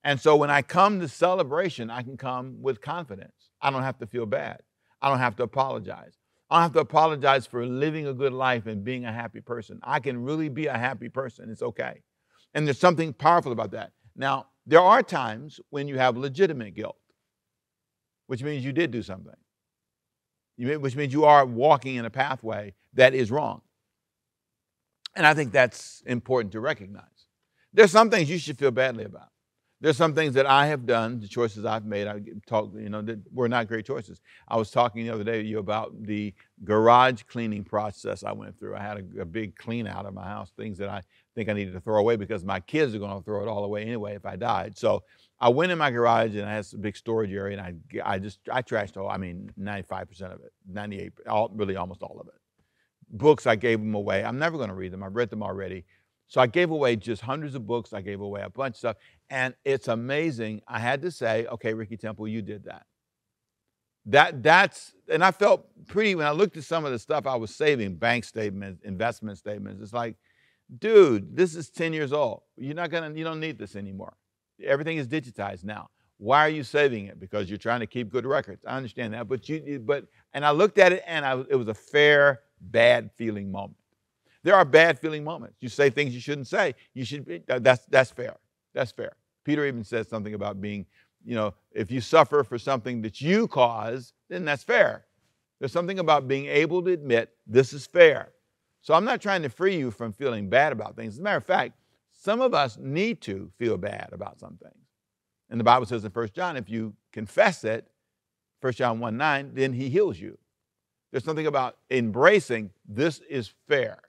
And 0.04 0.20
so 0.20 0.36
when 0.36 0.50
I 0.50 0.62
come 0.62 1.00
to 1.02 1.08
celebration, 1.08 1.90
I 1.90 2.02
can 2.02 2.18
come 2.18 2.62
with 2.62 2.82
confidence. 2.82 3.52
I 3.62 3.70
don't 3.70 3.84
have 3.84 4.00
to 4.00 4.08
feel 4.08 4.26
bad. 4.26 4.62
I 5.02 5.10
don't 5.10 5.20
have 5.20 5.36
to 5.38 5.44
apologize. 5.44 6.19
I 6.50 6.56
don't 6.56 6.64
have 6.64 6.74
to 6.74 6.80
apologize 6.80 7.46
for 7.46 7.66
living 7.66 8.08
a 8.08 8.14
good 8.14 8.34
life 8.34 8.66
and 8.66 8.84
being 8.84 9.06
a 9.06 9.12
happy 9.12 9.40
person. 9.40 9.80
I 9.84 10.00
can 10.00 10.24
really 10.24 10.50
be 10.50 10.66
a 10.66 10.78
happy 10.78 11.10
person. 11.10 11.50
It's 11.50 11.62
okay. 11.62 12.02
And 12.54 12.66
there's 12.66 12.80
something 12.80 13.14
powerful 13.14 13.52
about 13.52 13.72
that. 13.72 13.92
Now, 14.16 14.48
there 14.66 14.82
are 14.82 15.04
times 15.04 15.60
when 15.70 15.88
you 15.88 15.98
have 15.98 16.18
legitimate 16.18 16.74
guilt, 16.74 16.98
which 18.28 18.44
means 18.44 18.66
you 18.66 18.72
did 18.72 18.92
do 18.92 19.04
something, 19.04 19.36
which 20.58 20.96
means 20.96 21.14
you 21.14 21.26
are 21.26 21.46
walking 21.46 21.96
in 21.96 22.06
a 22.06 22.10
pathway 22.10 22.74
that 22.94 23.14
is 23.14 23.30
wrong. 23.30 23.62
And 25.16 25.26
I 25.26 25.34
think 25.34 25.52
that's 25.52 26.02
important 26.06 26.52
to 26.54 26.60
recognize. 26.60 27.04
There's 27.74 27.92
some 27.92 28.10
things 28.10 28.30
you 28.30 28.40
should 28.40 28.58
feel 28.58 28.72
badly 28.72 29.04
about. 29.04 29.30
There's 29.82 29.96
some 29.96 30.14
things 30.14 30.34
that 30.34 30.46
I 30.46 30.68
have 30.68 30.86
done, 30.86 31.22
the 31.22 31.28
choices 31.28 31.64
I've 31.64 31.86
made, 31.86 32.06
I 32.06 32.20
talk, 32.46 32.72
you 32.76 32.90
know, 32.90 33.02
that 33.02 33.20
were 33.32 33.48
not 33.48 33.70
great 33.70 33.86
choices. 33.86 34.20
I 34.50 34.58
was 34.58 34.72
talking 34.72 35.06
the 35.06 35.14
other 35.14 35.24
day 35.24 35.42
to 35.42 35.48
you 35.48 35.60
about 35.60 35.94
the 36.04 36.34
garage 36.66 37.24
cleaning 37.24 37.64
process 37.64 38.26
I 38.26 38.34
went 38.34 38.60
through. 38.60 38.76
I 38.76 38.82
had 38.82 38.98
a, 38.98 39.22
a 39.22 39.26
big 39.26 39.56
clean 39.56 39.88
out 39.88 40.06
of 40.06 40.14
my 40.14 40.26
house, 40.26 40.52
things 40.58 40.78
that 40.80 40.90
I 40.90 41.02
think 41.34 41.48
I 41.48 41.54
needed 41.54 41.74
to 41.76 41.80
throw 41.80 41.98
away 41.98 42.18
because 42.18 42.44
my 42.44 42.60
kids 42.60 42.94
are 42.94 43.00
going 43.00 43.18
to 43.18 43.24
throw 43.24 43.42
it 43.42 43.48
all 43.48 43.64
away 43.64 43.84
anyway 43.84 44.16
if 44.16 44.26
I 44.26 44.36
died. 44.36 44.78
So 44.78 45.04
I 45.40 45.48
went 45.48 45.72
in 45.72 45.78
my 45.78 45.92
garage 45.92 46.36
and 46.36 46.44
I 46.44 46.54
had 46.54 46.68
a 46.74 46.78
big 46.78 46.98
storage 46.98 47.32
area 47.32 47.58
and 47.58 47.80
I, 47.96 48.16
I 48.16 48.20
just, 48.20 48.40
I 48.52 48.62
trashed 48.62 48.98
all, 48.98 49.10
I 49.10 49.16
mean, 49.16 49.50
95% 49.58 50.10
of 50.24 50.42
it, 50.42 50.52
98, 50.70 51.14
all, 51.28 51.52
really 51.56 51.78
almost 51.78 52.04
all 52.04 52.20
of 52.20 52.28
it 52.28 52.34
books, 53.12 53.48
I 53.48 53.56
gave 53.56 53.80
them 53.80 53.96
away. 53.96 54.24
I'm 54.24 54.38
never 54.38 54.58
going 54.58 54.70
to 54.70 54.76
read 54.76 54.94
them. 54.94 55.04
I've 55.04 55.16
read 55.16 55.30
them 55.30 55.44
already. 55.44 55.86
So 56.30 56.40
I 56.40 56.48
gave 56.48 56.70
away 56.70 56.96
just 56.96 57.24
hundreds 57.24 57.56
of 57.56 57.66
books. 57.66 57.92
I 57.92 58.02
gave 58.02 58.22
away 58.22 58.42
a 58.42 58.50
bunch 58.50 58.76
of 58.76 58.78
stuff. 58.78 58.98
And 59.32 59.56
it's 59.66 59.88
amazing. 59.88 60.62
I 60.68 60.80
had 60.80 61.02
to 61.02 61.12
say, 61.12 61.48
okay, 61.48 61.74
Ricky 61.74 61.98
Temple, 61.98 62.28
you 62.28 62.44
did 62.44 62.66
that. 62.66 62.86
That 64.06 64.42
that's 64.42 64.94
and 65.10 65.24
I 65.24 65.32
felt 65.32 65.66
pretty 65.88 66.16
when 66.16 66.26
I 66.26 66.32
looked 66.32 66.56
at 66.56 66.64
some 66.64 66.86
of 66.86 66.92
the 66.92 67.00
stuff 67.00 67.28
I 67.28 67.36
was 67.36 67.54
saving, 67.54 67.96
bank 67.96 68.24
statements, 68.24 68.82
investment 68.84 69.38
statements. 69.38 69.82
It's 69.82 69.94
like, 69.94 70.16
dude, 70.78 71.36
this 71.36 71.56
is 71.56 71.70
10 71.70 71.94
years 71.94 72.14
old. 72.14 72.44
You're 72.56 72.76
not 72.76 72.92
gonna, 72.92 73.14
you 73.14 73.24
don't 73.24 73.40
need 73.40 73.58
this 73.58 73.76
anymore. 73.76 74.14
Everything 74.64 74.98
is 74.98 75.08
digitized 75.08 75.64
now. 75.64 75.90
Why 76.18 76.40
are 76.42 76.50
you 76.50 76.64
saving 76.64 77.08
it? 77.08 77.20
Because 77.20 77.50
you're 77.50 77.58
trying 77.58 77.80
to 77.82 77.88
keep 77.88 78.10
good 78.10 78.26
records. 78.26 78.64
I 78.66 78.78
understand 78.78 79.14
that, 79.14 79.28
but 79.28 79.50
you, 79.50 79.82
but 79.84 80.06
and 80.34 80.46
I 80.46 80.52
looked 80.52 80.78
at 80.78 80.92
it 80.92 81.04
and 81.08 81.26
I, 81.26 81.40
it 81.50 81.56
was 81.56 81.68
a 81.68 81.74
fair 81.74 82.42
bad 82.62 83.10
feeling 83.16 83.52
moment. 83.52 83.78
There 84.44 84.56
are 84.56 84.66
bad 84.66 85.00
feeling 85.00 85.24
moments. 85.24 85.58
You 85.60 85.70
say 85.70 85.90
things 85.90 86.14
you 86.14 86.22
shouldn't 86.22 86.48
say. 86.48 86.76
You 86.94 87.06
should 87.06 87.26
be, 87.26 87.44
that's, 87.46 87.86
that's 87.86 88.12
fair. 88.12 88.38
That's 88.74 88.92
fair. 88.92 89.14
Peter 89.44 89.66
even 89.66 89.84
says 89.84 90.08
something 90.08 90.34
about 90.34 90.62
being, 90.62 90.86
you 91.26 91.36
know, 91.36 91.54
if 91.72 91.92
you 91.92 92.02
suffer 92.02 92.44
for 92.44 92.58
something 92.58 93.02
that 93.02 93.20
you 93.20 93.48
cause, 93.48 94.14
then 94.30 94.46
that's 94.46 94.64
fair. 94.64 95.06
There's 95.60 95.74
something 95.74 96.00
about 96.00 96.28
being 96.28 96.46
able 96.46 96.82
to 96.84 96.92
admit 96.92 97.32
this 97.46 97.74
is 97.74 97.86
fair. 97.86 98.30
So 98.82 98.94
I'm 98.94 99.04
not 99.04 99.22
trying 99.22 99.42
to 99.42 99.50
free 99.50 99.76
you 99.76 99.92
from 99.92 100.14
feeling 100.14 100.50
bad 100.50 100.72
about 100.72 100.96
things. 100.96 101.16
As 101.16 101.20
a 101.20 101.24
matter 101.24 101.38
of 101.38 101.46
fact, 101.46 101.74
some 102.12 102.42
of 102.42 102.54
us 102.54 102.78
need 102.78 103.22
to 103.22 103.52
feel 103.58 103.78
bad 103.78 104.10
about 104.14 104.40
some 104.40 104.58
things. 104.62 104.76
And 105.50 105.60
the 105.60 105.64
Bible 105.64 105.86
says 105.86 106.06
in 106.06 106.12
1 106.12 106.30
John, 106.34 106.56
if 106.56 106.70
you 106.70 106.94
confess 107.12 107.64
it, 107.64 107.88
1 108.62 108.74
John 108.74 109.00
1 109.00 109.18
9, 109.18 109.52
then 109.54 109.74
he 109.74 109.90
heals 109.90 110.20
you. 110.20 110.38
There's 111.12 111.24
something 111.24 111.48
about 111.48 111.78
embracing 111.90 112.72
this 112.88 113.20
is 113.30 113.52
fair. 113.68 114.00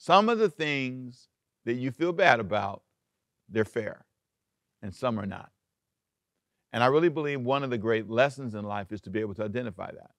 Some 0.00 0.30
of 0.30 0.38
the 0.38 0.48
things 0.48 1.28
that 1.66 1.74
you 1.74 1.90
feel 1.90 2.14
bad 2.14 2.40
about, 2.40 2.82
they're 3.50 3.66
fair, 3.66 4.06
and 4.80 4.94
some 4.94 5.20
are 5.20 5.26
not. 5.26 5.50
And 6.72 6.82
I 6.82 6.86
really 6.86 7.10
believe 7.10 7.42
one 7.42 7.62
of 7.62 7.68
the 7.68 7.76
great 7.76 8.08
lessons 8.08 8.54
in 8.54 8.64
life 8.64 8.92
is 8.92 9.02
to 9.02 9.10
be 9.10 9.20
able 9.20 9.34
to 9.34 9.44
identify 9.44 9.90
that. 9.92 10.12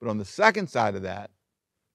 But 0.00 0.08
on 0.08 0.16
the 0.16 0.24
second 0.24 0.70
side 0.70 0.94
of 0.94 1.02
that, 1.02 1.30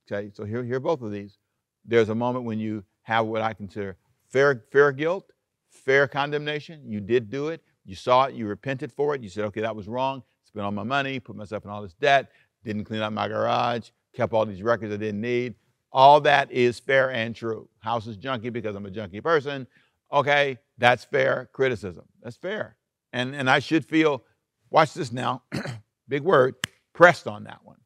okay, 0.05 0.29
so 0.31 0.43
here, 0.43 0.63
here 0.63 0.75
are 0.75 0.79
both 0.79 1.01
of 1.01 1.11
these. 1.11 1.39
There's 1.83 2.09
a 2.09 2.15
moment 2.15 2.45
when 2.45 2.59
you 2.59 2.83
have 3.01 3.25
what 3.25 3.41
I 3.41 3.53
consider 3.53 3.97
fair, 4.29 4.63
fair 4.71 4.91
guilt, 4.91 5.31
fair 5.71 6.07
condemnation. 6.07 6.83
You 6.85 6.99
did 6.99 7.31
do 7.31 7.47
it. 7.47 7.63
You 7.83 7.95
saw 7.95 8.25
it. 8.25 8.35
You 8.35 8.45
repented 8.45 8.91
for 8.91 9.15
it. 9.15 9.23
You 9.23 9.29
said, 9.29 9.45
okay, 9.45 9.61
that 9.61 9.75
was 9.75 9.87
wrong. 9.87 10.21
Spent 10.43 10.63
all 10.63 10.71
my 10.71 10.83
money, 10.83 11.19
put 11.19 11.35
myself 11.35 11.65
in 11.65 11.71
all 11.71 11.81
this 11.81 11.95
debt 11.95 12.29
didn't 12.63 12.85
clean 12.85 13.01
up 13.01 13.13
my 13.13 13.27
garage, 13.27 13.89
kept 14.13 14.33
all 14.33 14.45
these 14.45 14.63
records 14.63 14.93
I 14.93 14.97
didn't 14.97 15.21
need. 15.21 15.55
All 15.93 16.19
that 16.21 16.51
is 16.51 16.79
fair 16.79 17.11
and 17.11 17.35
true. 17.35 17.69
House 17.79 18.07
is 18.07 18.17
junky 18.17 18.51
because 18.51 18.75
I'm 18.75 18.85
a 18.85 18.89
junky 18.89 19.23
person. 19.23 19.67
Okay, 20.11 20.57
that's 20.77 21.03
fair 21.05 21.49
criticism. 21.53 22.05
That's 22.21 22.35
fair. 22.35 22.75
And, 23.13 23.35
and 23.35 23.47
I 23.47 23.59
should 23.59 23.85
feel, 23.85 24.23
watch 24.71 24.95
this 24.95 25.11
now, 25.11 25.43
big 26.07 26.23
word, 26.23 26.55
pressed 26.93 27.27
on 27.27 27.43
that 27.43 27.59
one. 27.63 27.77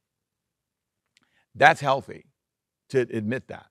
That's 1.54 1.82
healthy 1.82 2.28
to 2.90 3.02
admit 3.02 3.50
that. 3.50 3.66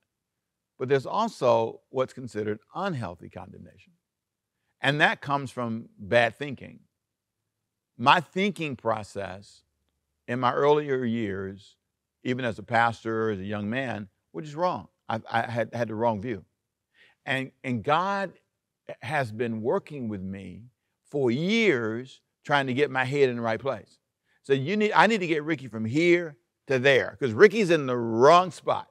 But 0.77 0.89
there's 0.89 1.07
also 1.07 1.81
what's 1.89 2.13
considered 2.13 2.59
unhealthy 2.75 3.29
condemnation. 3.29 3.93
And 4.81 5.01
that 5.01 5.21
comes 5.21 5.49
from 5.49 5.89
bad 5.97 6.37
thinking. 6.37 6.81
My 7.97 8.21
thinking 8.21 8.75
process 8.75 9.63
in 10.27 10.39
my 10.39 10.53
earlier 10.53 11.03
years, 11.03 11.77
even 12.23 12.45
as 12.45 12.59
a 12.59 12.63
pastor, 12.63 13.31
as 13.31 13.39
a 13.39 13.43
young 13.43 13.69
man, 13.69 14.09
which 14.37 14.45
is 14.45 14.53
wrong. 14.53 14.87
I, 15.09 15.19
I 15.31 15.41
had, 15.49 15.73
had 15.73 15.87
the 15.87 15.95
wrong 15.95 16.21
view. 16.21 16.45
And, 17.25 17.51
and 17.63 17.83
God 17.83 18.33
has 19.01 19.31
been 19.31 19.63
working 19.63 20.09
with 20.09 20.21
me 20.21 20.65
for 21.09 21.31
years 21.31 22.21
trying 22.45 22.67
to 22.67 22.73
get 22.75 22.91
my 22.91 23.03
head 23.03 23.29
in 23.29 23.37
the 23.37 23.41
right 23.41 23.59
place. 23.59 23.97
So 24.43 24.53
you 24.53 24.77
need, 24.77 24.91
I 24.91 25.07
need 25.07 25.21
to 25.21 25.27
get 25.27 25.41
Ricky 25.43 25.67
from 25.67 25.85
here 25.85 26.37
to 26.67 26.77
there 26.77 27.17
because 27.19 27.33
Ricky's 27.33 27.71
in 27.71 27.87
the 27.87 27.97
wrong 27.97 28.51
spot. 28.51 28.87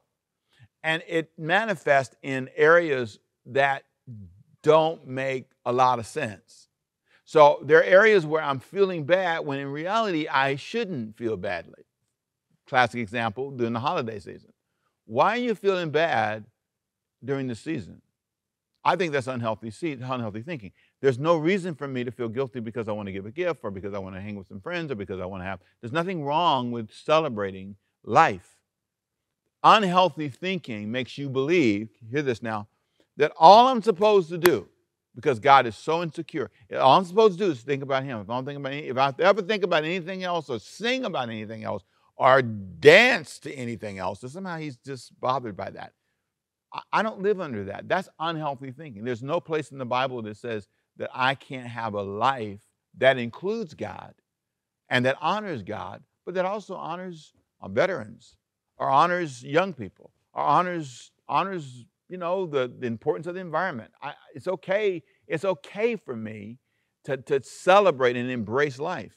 And 0.83 1.01
it 1.07 1.31
manifests 1.39 2.17
in 2.25 2.51
areas 2.57 3.21
that 3.47 3.85
don't 4.65 5.07
make 5.07 5.53
a 5.65 5.73
lot 5.73 6.01
of 6.01 6.09
sense. 6.09 6.67
So 7.25 7.61
there 7.63 7.79
are 7.79 7.85
areas 7.85 8.27
where 8.27 8.43
I'm 8.43 8.59
feeling 8.59 9.05
bad 9.05 9.47
when 9.47 9.61
in 9.61 9.69
reality 9.69 10.27
I 10.27 10.57
shouldn't 10.57 11.17
feel 11.17 11.37
badly. 11.37 11.85
Classic 12.67 13.01
example 13.01 13.53
during 13.53 13.75
the 13.75 13.79
holiday 13.79 14.19
season. 14.19 14.51
Why 15.07 15.31
are 15.31 15.41
you 15.41 15.55
feeling 15.55 15.91
bad 15.91 16.45
during 17.25 17.47
the 17.47 17.55
season? 17.55 18.03
I 18.85 18.95
think 18.95 19.13
that's 19.13 19.27
unhealthy, 19.27 19.73
unhealthy 19.95 20.43
thinking. 20.43 20.71
There's 21.01 21.19
no 21.19 21.37
reason 21.37 21.75
for 21.75 21.89
me 21.89 22.05
to 22.05 22.13
feel 22.13 22.29
guilty 22.29 22.61
because 22.61 22.89
I 22.89 22.93
want 22.93 23.07
to 23.07 23.13
give 23.13 23.27
a 23.27 23.33
gift 23.33 23.61
or 23.65 23.71
because 23.73 23.95
I 23.95 23.99
want 23.99 24.15
to 24.15 24.21
hang 24.21 24.37
with 24.37 24.47
some 24.47 24.61
friends 24.61 24.93
or 24.93 24.95
because 24.95 25.21
I 25.21 25.27
want 25.27 25.43
to 25.43 25.45
have. 25.45 25.61
There's 25.81 25.93
nothing 25.93 26.25
wrong 26.25 26.71
with 26.71 26.93
celebrating 26.93 27.75
life. 28.05 28.57
Unhealthy 29.65 30.29
thinking 30.29 30.93
makes 30.93 31.19
you 31.19 31.29
believe, 31.29 31.89
hear 32.09 32.23
this 32.23 32.43
now, 32.43 32.69
that 33.17 33.33
all 33.37 33.67
I'm 33.67 33.83
supposed 33.83 34.29
to 34.29 34.39
do, 34.39 34.69
because 35.17 35.41
God 35.41 35.67
is 35.67 35.75
so 35.75 36.03
insecure, 36.03 36.51
all 36.79 36.97
I'm 36.97 37.05
supposed 37.05 37.39
to 37.39 37.45
do 37.47 37.51
is 37.51 37.63
think 37.63 37.83
about 37.83 38.05
Him. 38.05 38.21
If 38.21 38.31
I, 38.31 38.35
don't 38.35 38.45
think 38.45 38.59
about 38.59 38.73
any, 38.73 38.83
if 38.87 38.97
I 38.97 39.13
ever 39.19 39.43
think 39.43 39.65
about 39.65 39.85
anything 39.85 40.23
else 40.23 40.49
or 40.49 40.61
sing 40.61 41.05
about 41.05 41.29
anything 41.29 41.65
else 41.65 41.83
or 42.17 42.43
dance 42.43 43.39
to 43.41 43.53
anything 43.53 43.99
else, 43.99 44.21
So 44.21 44.29
somehow 44.29 44.57
He's 44.57 44.77
just 44.77 45.19
bothered 45.21 45.57
by 45.57 45.71
that. 45.71 45.93
I 46.93 47.03
don't 47.03 47.23
live 47.23 47.41
under 47.41 47.65
that. 47.65 47.89
That's 47.89 48.09
unhealthy 48.19 48.73
thinking. 48.73 49.05
There's 49.05 49.23
no 49.23 49.41
place 49.41 49.71
in 49.71 49.79
the 49.79 49.87
Bible 49.87 50.21
that 50.23 50.37
says 50.37 50.69
that 50.97 51.11
I 51.15 51.35
can't 51.35 51.67
have 51.67 51.95
a 51.95 52.03
life 52.03 52.61
that 52.99 53.19
includes 53.19 53.75
God 53.75 54.15
and 54.89 55.05
that 55.05 55.17
honors 55.21 55.63
God, 55.63 56.03
but 56.25 56.35
that 56.35 56.45
also 56.45 56.75
honors 56.75 57.33
uh, 57.63 57.69
veterans 57.69 58.37
or 58.79 58.89
honors 58.89 59.43
young 59.43 59.73
people 59.73 60.13
or 60.35 60.43
honors 60.43 61.13
honors 61.29 61.87
you 62.09 62.19
know 62.19 62.47
the, 62.47 62.73
the 62.79 62.87
importance 62.87 63.27
of 63.27 63.35
the 63.35 63.41
environment. 63.41 63.91
I, 64.03 64.15
it's 64.35 64.47
okay. 64.47 65.03
It's 65.27 65.45
okay 65.45 65.97
for 65.97 66.15
me 66.15 66.59
to, 67.05 67.17
to 67.17 67.43
celebrate 67.43 68.17
and 68.17 68.31
embrace 68.31 68.79
life. 68.79 69.17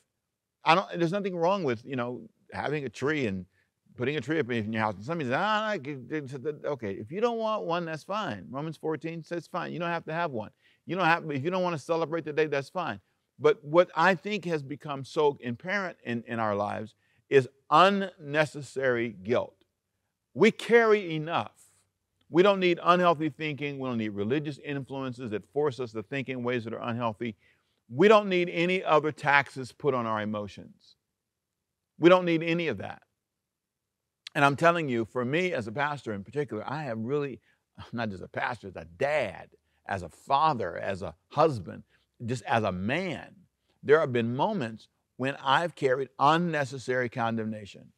I 0.65 0.75
don't. 0.75 0.87
There's 0.97 1.11
nothing 1.11 1.35
wrong 1.35 1.63
with 1.63 1.85
you 1.85 1.95
know 1.95 2.29
having 2.51 2.85
a 2.85 2.89
tree 2.89 3.27
and 3.27 3.45
putting 3.99 4.15
a 4.15 4.21
tree 4.21 4.39
up 4.39 4.49
in 4.49 4.71
your 4.71 4.81
house. 4.81 4.95
And 4.95 5.03
somebody 5.03 5.29
says, 5.29 5.37
ah, 5.37 5.73
okay, 5.73 6.93
if 6.93 7.11
you 7.11 7.19
don't 7.19 7.37
want 7.37 7.65
one, 7.65 7.85
that's 7.85 8.03
fine. 8.03 8.45
Romans 8.49 8.77
14 8.77 9.23
says 9.23 9.45
fine. 9.47 9.73
You 9.73 9.79
don't 9.79 9.89
have 9.89 10.05
to 10.05 10.13
have 10.13 10.31
one. 10.31 10.51
You 10.85 10.95
don't 10.95 11.05
have, 11.05 11.29
if 11.29 11.43
you 11.43 11.51
don't 11.51 11.63
want 11.63 11.75
to 11.75 11.83
celebrate 11.83 12.23
the 12.23 12.31
day, 12.31 12.45
that's 12.45 12.69
fine. 12.69 13.01
But 13.39 13.63
what 13.63 13.89
I 13.95 14.15
think 14.15 14.45
has 14.45 14.63
become 14.63 15.03
so 15.03 15.37
apparent 15.45 15.97
in, 16.03 16.23
in 16.27 16.39
our 16.39 16.55
lives 16.55 16.95
is 17.29 17.47
unnecessary 17.69 19.09
guilt. 19.21 19.55
We 20.33 20.51
carry 20.51 21.15
enough. 21.15 21.51
We 22.29 22.43
don't 22.43 22.59
need 22.59 22.79
unhealthy 22.81 23.29
thinking. 23.29 23.79
We 23.79 23.89
don't 23.89 23.97
need 23.97 24.09
religious 24.09 24.59
influences 24.63 25.31
that 25.31 25.51
force 25.51 25.79
us 25.79 25.91
to 25.91 26.03
think 26.03 26.29
in 26.29 26.43
ways 26.43 26.63
that 26.63 26.73
are 26.73 26.81
unhealthy. 26.81 27.35
We 27.89 28.07
don't 28.07 28.29
need 28.29 28.49
any 28.49 28.83
other 28.83 29.11
taxes 29.11 29.71
put 29.71 29.93
on 29.93 30.05
our 30.05 30.21
emotions. 30.21 30.95
We 31.99 32.09
don't 32.09 32.25
need 32.25 32.41
any 32.41 32.67
of 32.69 32.77
that. 32.77 33.01
And 34.33 34.45
I'm 34.45 34.55
telling 34.55 34.89
you, 34.89 35.05
for 35.05 35.25
me 35.25 35.53
as 35.53 35.67
a 35.67 35.71
pastor 35.71 36.13
in 36.13 36.23
particular, 36.23 36.63
I 36.65 36.83
have 36.83 36.99
really, 36.99 37.41
not 37.91 38.09
just 38.09 38.23
a 38.23 38.27
pastor, 38.27 38.67
as 38.67 38.75
a 38.75 38.85
dad, 38.85 39.49
as 39.87 40.03
a 40.03 40.09
father, 40.09 40.77
as 40.77 41.01
a 41.01 41.15
husband, 41.29 41.83
just 42.25 42.43
as 42.43 42.63
a 42.63 42.71
man, 42.71 43.35
there 43.83 43.99
have 43.99 44.13
been 44.13 44.35
moments 44.35 44.87
when 45.17 45.35
I've 45.43 45.75
carried 45.75 46.09
unnecessary 46.19 47.09
condemnation. 47.09 47.91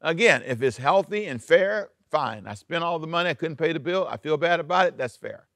Again, 0.00 0.42
if 0.46 0.62
it's 0.62 0.76
healthy 0.76 1.26
and 1.26 1.42
fair, 1.42 1.90
fine. 2.10 2.46
I 2.46 2.54
spent 2.54 2.84
all 2.84 2.98
the 2.98 3.06
money, 3.06 3.30
I 3.30 3.34
couldn't 3.34 3.56
pay 3.56 3.72
the 3.72 3.80
bill, 3.80 4.06
I 4.08 4.16
feel 4.16 4.36
bad 4.36 4.60
about 4.60 4.86
it, 4.86 4.98
that's 4.98 5.16
fair. 5.16 5.46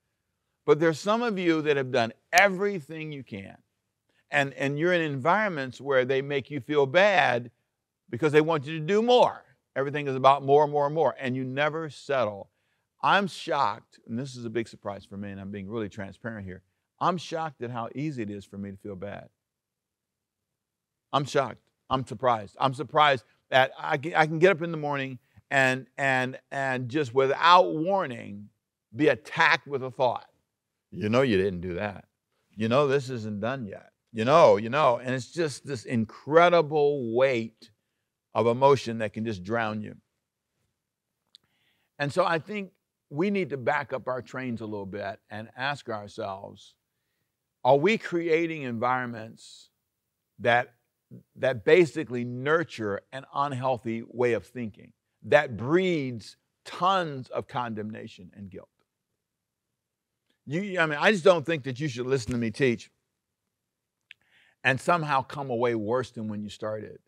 But 0.65 0.81
there's 0.81 0.99
some 0.99 1.23
of 1.23 1.39
you 1.39 1.63
that 1.63 1.77
have 1.77 1.93
done 1.93 2.13
everything 2.33 3.13
you 3.13 3.23
can. 3.23 3.57
And, 4.31 4.53
and 4.55 4.79
you're 4.79 4.93
in 4.93 5.03
environments 5.03 5.81
where 5.81 6.05
they 6.05 6.23
make 6.23 6.51
you 6.51 6.61
feel 6.61 6.87
bad 6.87 7.51
because 8.15 8.31
they 8.31 8.41
want 8.41 8.65
you 8.65 8.79
to 8.79 8.87
do 8.87 9.03
more. 9.03 9.43
Everything 9.75 10.07
is 10.07 10.15
about 10.15 10.45
more 10.45 10.63
and 10.63 10.71
more 10.71 10.87
and 10.87 10.95
more, 10.95 11.17
and 11.19 11.35
you 11.35 11.43
never 11.43 11.91
settle. 11.91 12.49
I'm 13.03 13.27
shocked, 13.27 13.99
and 14.07 14.17
this 14.17 14.37
is 14.37 14.45
a 14.45 14.51
big 14.51 14.69
surprise 14.69 15.05
for 15.05 15.17
me, 15.17 15.33
and 15.33 15.41
I'm 15.41 15.51
being 15.51 15.69
really 15.69 15.89
transparent 15.89 16.47
here. 16.47 16.63
I'm 17.01 17.19
shocked 17.19 17.61
at 17.63 17.73
how 17.73 17.89
easy 17.93 18.23
it 18.23 18.31
is 18.31 18.45
for 18.45 18.57
me 18.57 18.71
to 18.71 18.77
feel 18.77 18.95
bad. 18.95 19.31
I'm 21.13 21.25
shocked. 21.25 21.59
I'm 21.91 22.07
surprised. 22.07 22.57
I'm 22.61 22.73
surprised 22.73 23.25
that 23.51 23.73
I 23.77 23.97
can, 23.97 24.39
get 24.39 24.53
up 24.53 24.63
in 24.63 24.71
the 24.71 24.77
morning 24.77 25.19
and, 25.51 25.89
and, 25.99 26.39
and 26.53 26.89
just 26.89 27.15
without 27.15 27.75
warning 27.75 28.49
be 28.95 29.09
attacked 29.09 29.67
with 29.67 29.83
a 29.83 29.91
thought. 29.91 30.27
You 30.93 31.09
know, 31.09 31.23
you 31.23 31.37
didn't 31.37 31.63
do 31.63 31.75
that. 31.75 32.05
You 32.55 32.69
know, 32.69 32.87
this 32.87 33.11
isn't 33.11 33.41
done 33.41 33.67
yet. 33.67 33.91
You 34.13 34.25
know, 34.25 34.57
you 34.57 34.71
know, 34.71 34.99
and 34.99 35.13
it's 35.13 35.33
just 35.33 35.67
this 35.67 35.85
incredible 35.85 37.13
weight 37.13 37.71
of 38.35 38.47
emotion 38.47 38.99
that 38.99 39.13
can 39.13 39.25
just 39.25 39.45
drown 39.45 39.83
you. 39.83 39.97
And 41.99 42.13
so 42.13 42.25
I 42.25 42.39
think 42.39 42.73
we 43.11 43.31
need 43.31 43.51
to 43.51 43.57
back 43.57 43.93
up 43.93 44.09
our 44.09 44.21
trains 44.21 44.61
a 44.61 44.67
little 44.67 44.87
bit 44.87 45.21
and 45.31 45.49
ask 45.57 45.89
ourselves 45.89 46.75
are 47.65 47.77
we 47.77 47.97
creating 47.97 48.63
environments 48.63 49.71
that, 50.39 50.75
that 51.37 51.65
basically 51.65 52.23
nurture 52.23 53.01
an 53.11 53.25
unhealthy 53.35 54.03
way 54.07 54.35
of 54.35 54.45
thinking, 54.45 54.93
that 55.23 55.57
breeds 55.57 56.37
tons 56.67 57.31
of 57.31 57.49
condemnation 57.49 58.31
and 58.37 58.51
guilt? 58.51 58.69
You, 60.45 60.79
I 60.79 60.85
mean, 60.85 60.99
I 61.01 61.11
just 61.11 61.25
don't 61.25 61.47
think 61.47 61.65
that 61.65 61.81
you 61.81 61.89
should 61.89 62.07
listen 62.07 62.33
to 62.33 62.39
me 62.39 62.51
teach 62.51 62.91
and 64.63 64.79
somehow 64.79 65.23
come 65.23 65.49
away 65.49 65.75
worse 65.75 66.11
than 66.11 66.29
when 66.29 66.43
you 66.43 66.51
started. 66.51 66.99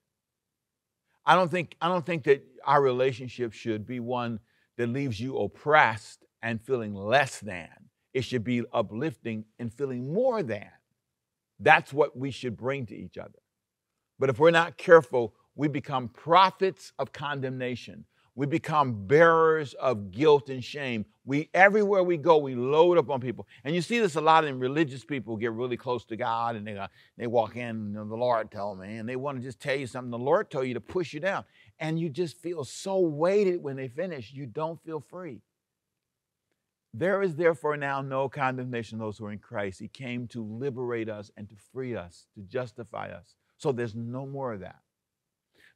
I 1.26 1.34
don't 1.34 1.50
think 1.50 1.76
I 1.80 1.88
don't 1.88 2.06
think 2.06 2.24
that 2.24 2.44
our 2.64 2.80
relationship 2.80 3.52
should 3.52 3.86
be 3.86 4.00
one 4.00 4.40
that 4.78 4.88
leaves 4.88 5.20
you 5.20 5.38
oppressed 5.38 6.24
and 6.42 6.60
feeling 6.60 6.94
less 6.94 7.40
than. 7.40 7.68
It 8.14 8.22
should 8.22 8.44
be 8.44 8.62
uplifting 8.72 9.44
and 9.58 9.72
feeling 9.72 10.12
more 10.12 10.42
than. 10.42 10.70
That's 11.58 11.92
what 11.92 12.16
we 12.16 12.30
should 12.30 12.56
bring 12.56 12.86
to 12.86 12.96
each 12.96 13.18
other. 13.18 13.40
But 14.18 14.30
if 14.30 14.38
we're 14.38 14.50
not 14.50 14.78
careful, 14.78 15.34
we 15.54 15.68
become 15.68 16.08
prophets 16.08 16.92
of 16.98 17.12
condemnation 17.12 18.04
we 18.36 18.44
become 18.44 19.06
bearers 19.06 19.72
of 19.74 20.10
guilt 20.10 20.50
and 20.50 20.62
shame. 20.62 21.06
We 21.24 21.48
everywhere 21.54 22.02
we 22.02 22.18
go, 22.18 22.36
we 22.36 22.54
load 22.54 22.98
up 22.98 23.08
on 23.08 23.18
people. 23.18 23.48
And 23.64 23.74
you 23.74 23.80
see 23.80 23.98
this 23.98 24.14
a 24.14 24.20
lot 24.20 24.44
in 24.44 24.60
religious 24.60 25.04
people 25.04 25.38
get 25.38 25.52
really 25.52 25.78
close 25.78 26.04
to 26.04 26.16
God 26.16 26.54
and 26.54 26.66
they, 26.66 26.76
uh, 26.76 26.88
they 27.16 27.26
walk 27.26 27.56
in 27.56 27.96
and 27.96 28.10
the 28.10 28.16
Lord 28.16 28.50
told 28.50 28.78
me, 28.78 28.98
and 28.98 29.08
they 29.08 29.16
want 29.16 29.38
to 29.38 29.42
just 29.42 29.58
tell 29.58 29.74
you 29.74 29.86
something. 29.86 30.10
The 30.10 30.18
Lord 30.18 30.50
told 30.50 30.68
you 30.68 30.74
to 30.74 30.80
push 30.80 31.14
you 31.14 31.18
down. 31.18 31.44
And 31.80 31.98
you 31.98 32.10
just 32.10 32.36
feel 32.36 32.62
so 32.62 33.00
weighted 33.00 33.62
when 33.62 33.76
they 33.76 33.88
finish, 33.88 34.32
you 34.32 34.44
don't 34.44 34.80
feel 34.84 35.00
free. 35.00 35.40
There 36.92 37.22
is 37.22 37.36
therefore 37.36 37.78
now 37.78 38.02
no 38.02 38.28
condemnation 38.28 39.00
of 39.00 39.06
those 39.06 39.18
who 39.18 39.26
are 39.26 39.32
in 39.32 39.38
Christ. 39.38 39.80
He 39.80 39.88
came 39.88 40.26
to 40.28 40.42
liberate 40.42 41.08
us 41.08 41.30
and 41.38 41.48
to 41.48 41.54
free 41.72 41.96
us, 41.96 42.26
to 42.34 42.42
justify 42.42 43.08
us. 43.08 43.34
So 43.56 43.72
there's 43.72 43.94
no 43.94 44.26
more 44.26 44.52
of 44.52 44.60
that. 44.60 44.76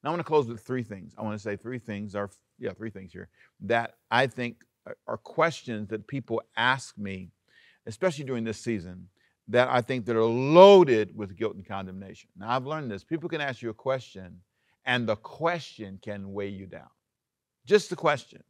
Now 0.03 0.11
I 0.11 0.13
want 0.13 0.21
to 0.21 0.25
close 0.25 0.49
with 0.49 0.61
three 0.61 0.83
things. 0.83 1.15
I 1.19 1.23
want 1.23 1.37
to 1.37 1.43
say 1.43 1.57
three 1.57 1.79
things 1.79 2.15
are 2.15 2.31
yeah, 2.59 2.73
three 2.73 2.91
things 2.91 3.13
here 3.13 3.29
that 3.61 3.97
I 4.11 4.27
think 4.27 4.57
are 5.07 5.17
questions 5.17 5.89
that 5.89 6.07
people 6.07 6.43
ask 6.57 6.97
me, 6.99 7.31
especially 7.87 8.25
during 8.25 8.45
this 8.45 8.59
season, 8.59 9.09
that 9.49 9.69
I 9.69 9.81
think 9.81 10.07
that 10.07 10.17
are 10.17 10.25
loaded 10.25 11.17
with 11.17 11.37
guilt 11.37 11.57
and 11.57 11.67
condemnation. 11.67 12.31
Now 12.37 12.51
I've 12.51 12.67
learned 12.67 12.91
this. 12.91 13.05
People 13.05 13.29
can 13.29 13.41
ask 13.41 13.63
you 13.63 13.71
a 13.71 13.75
question 13.75 14.41
and 14.85 15.09
the 15.09 15.17
question 15.17 15.99
can 16.03 16.33
weigh 16.33 16.49
you 16.49 16.67
down. 16.67 16.89
Just 17.67 17.91
the 17.91 17.97
question. 17.97 18.43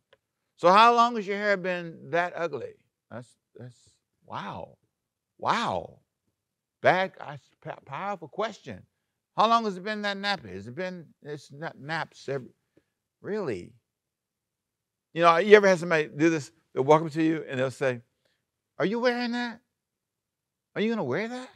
So, 0.57 0.71
how 0.71 0.95
long 0.95 1.17
has 1.17 1.27
your 1.27 1.37
hair 1.37 1.57
been 1.57 2.11
that 2.11 2.33
ugly? 2.37 2.75
That's, 3.11 3.29
that's 3.57 3.77
wow. 4.27 4.77
Wow. 5.39 6.01
Bad, 6.83 7.13
powerful 7.87 8.29
question. 8.29 8.83
How 9.41 9.49
long 9.49 9.65
has 9.65 9.79
it 9.79 9.83
been 9.83 10.03
that 10.03 10.19
nappy? 10.19 10.53
Has 10.53 10.67
it 10.67 10.75
been, 10.75 11.07
it's 11.23 11.51
not 11.51 11.81
naps 11.81 12.29
every, 12.29 12.51
really? 13.23 13.73
You 15.15 15.23
know, 15.23 15.39
you 15.39 15.57
ever 15.57 15.67
had 15.67 15.79
somebody 15.79 16.11
do 16.15 16.29
this? 16.29 16.53
They'll 16.75 16.85
walk 16.85 17.01
up 17.01 17.11
to 17.13 17.23
you 17.23 17.43
and 17.49 17.59
they'll 17.59 17.71
say, 17.71 18.03
Are 18.79 18.85
you 18.85 19.01
wearing 19.01 19.33
that? 19.33 19.61
Are 20.75 20.83
you 20.83 20.89
going 20.89 20.99
to 20.99 21.05
wear 21.05 21.27
that? 21.27 21.49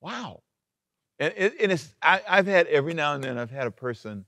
Wow. 0.00 0.42
And, 1.20 1.32
and 1.32 1.70
it's, 1.70 1.94
I, 2.02 2.22
have 2.26 2.48
had 2.48 2.66
every 2.66 2.92
now 2.92 3.14
and 3.14 3.22
then, 3.22 3.38
I've 3.38 3.52
had 3.52 3.68
a 3.68 3.70
person, 3.70 4.24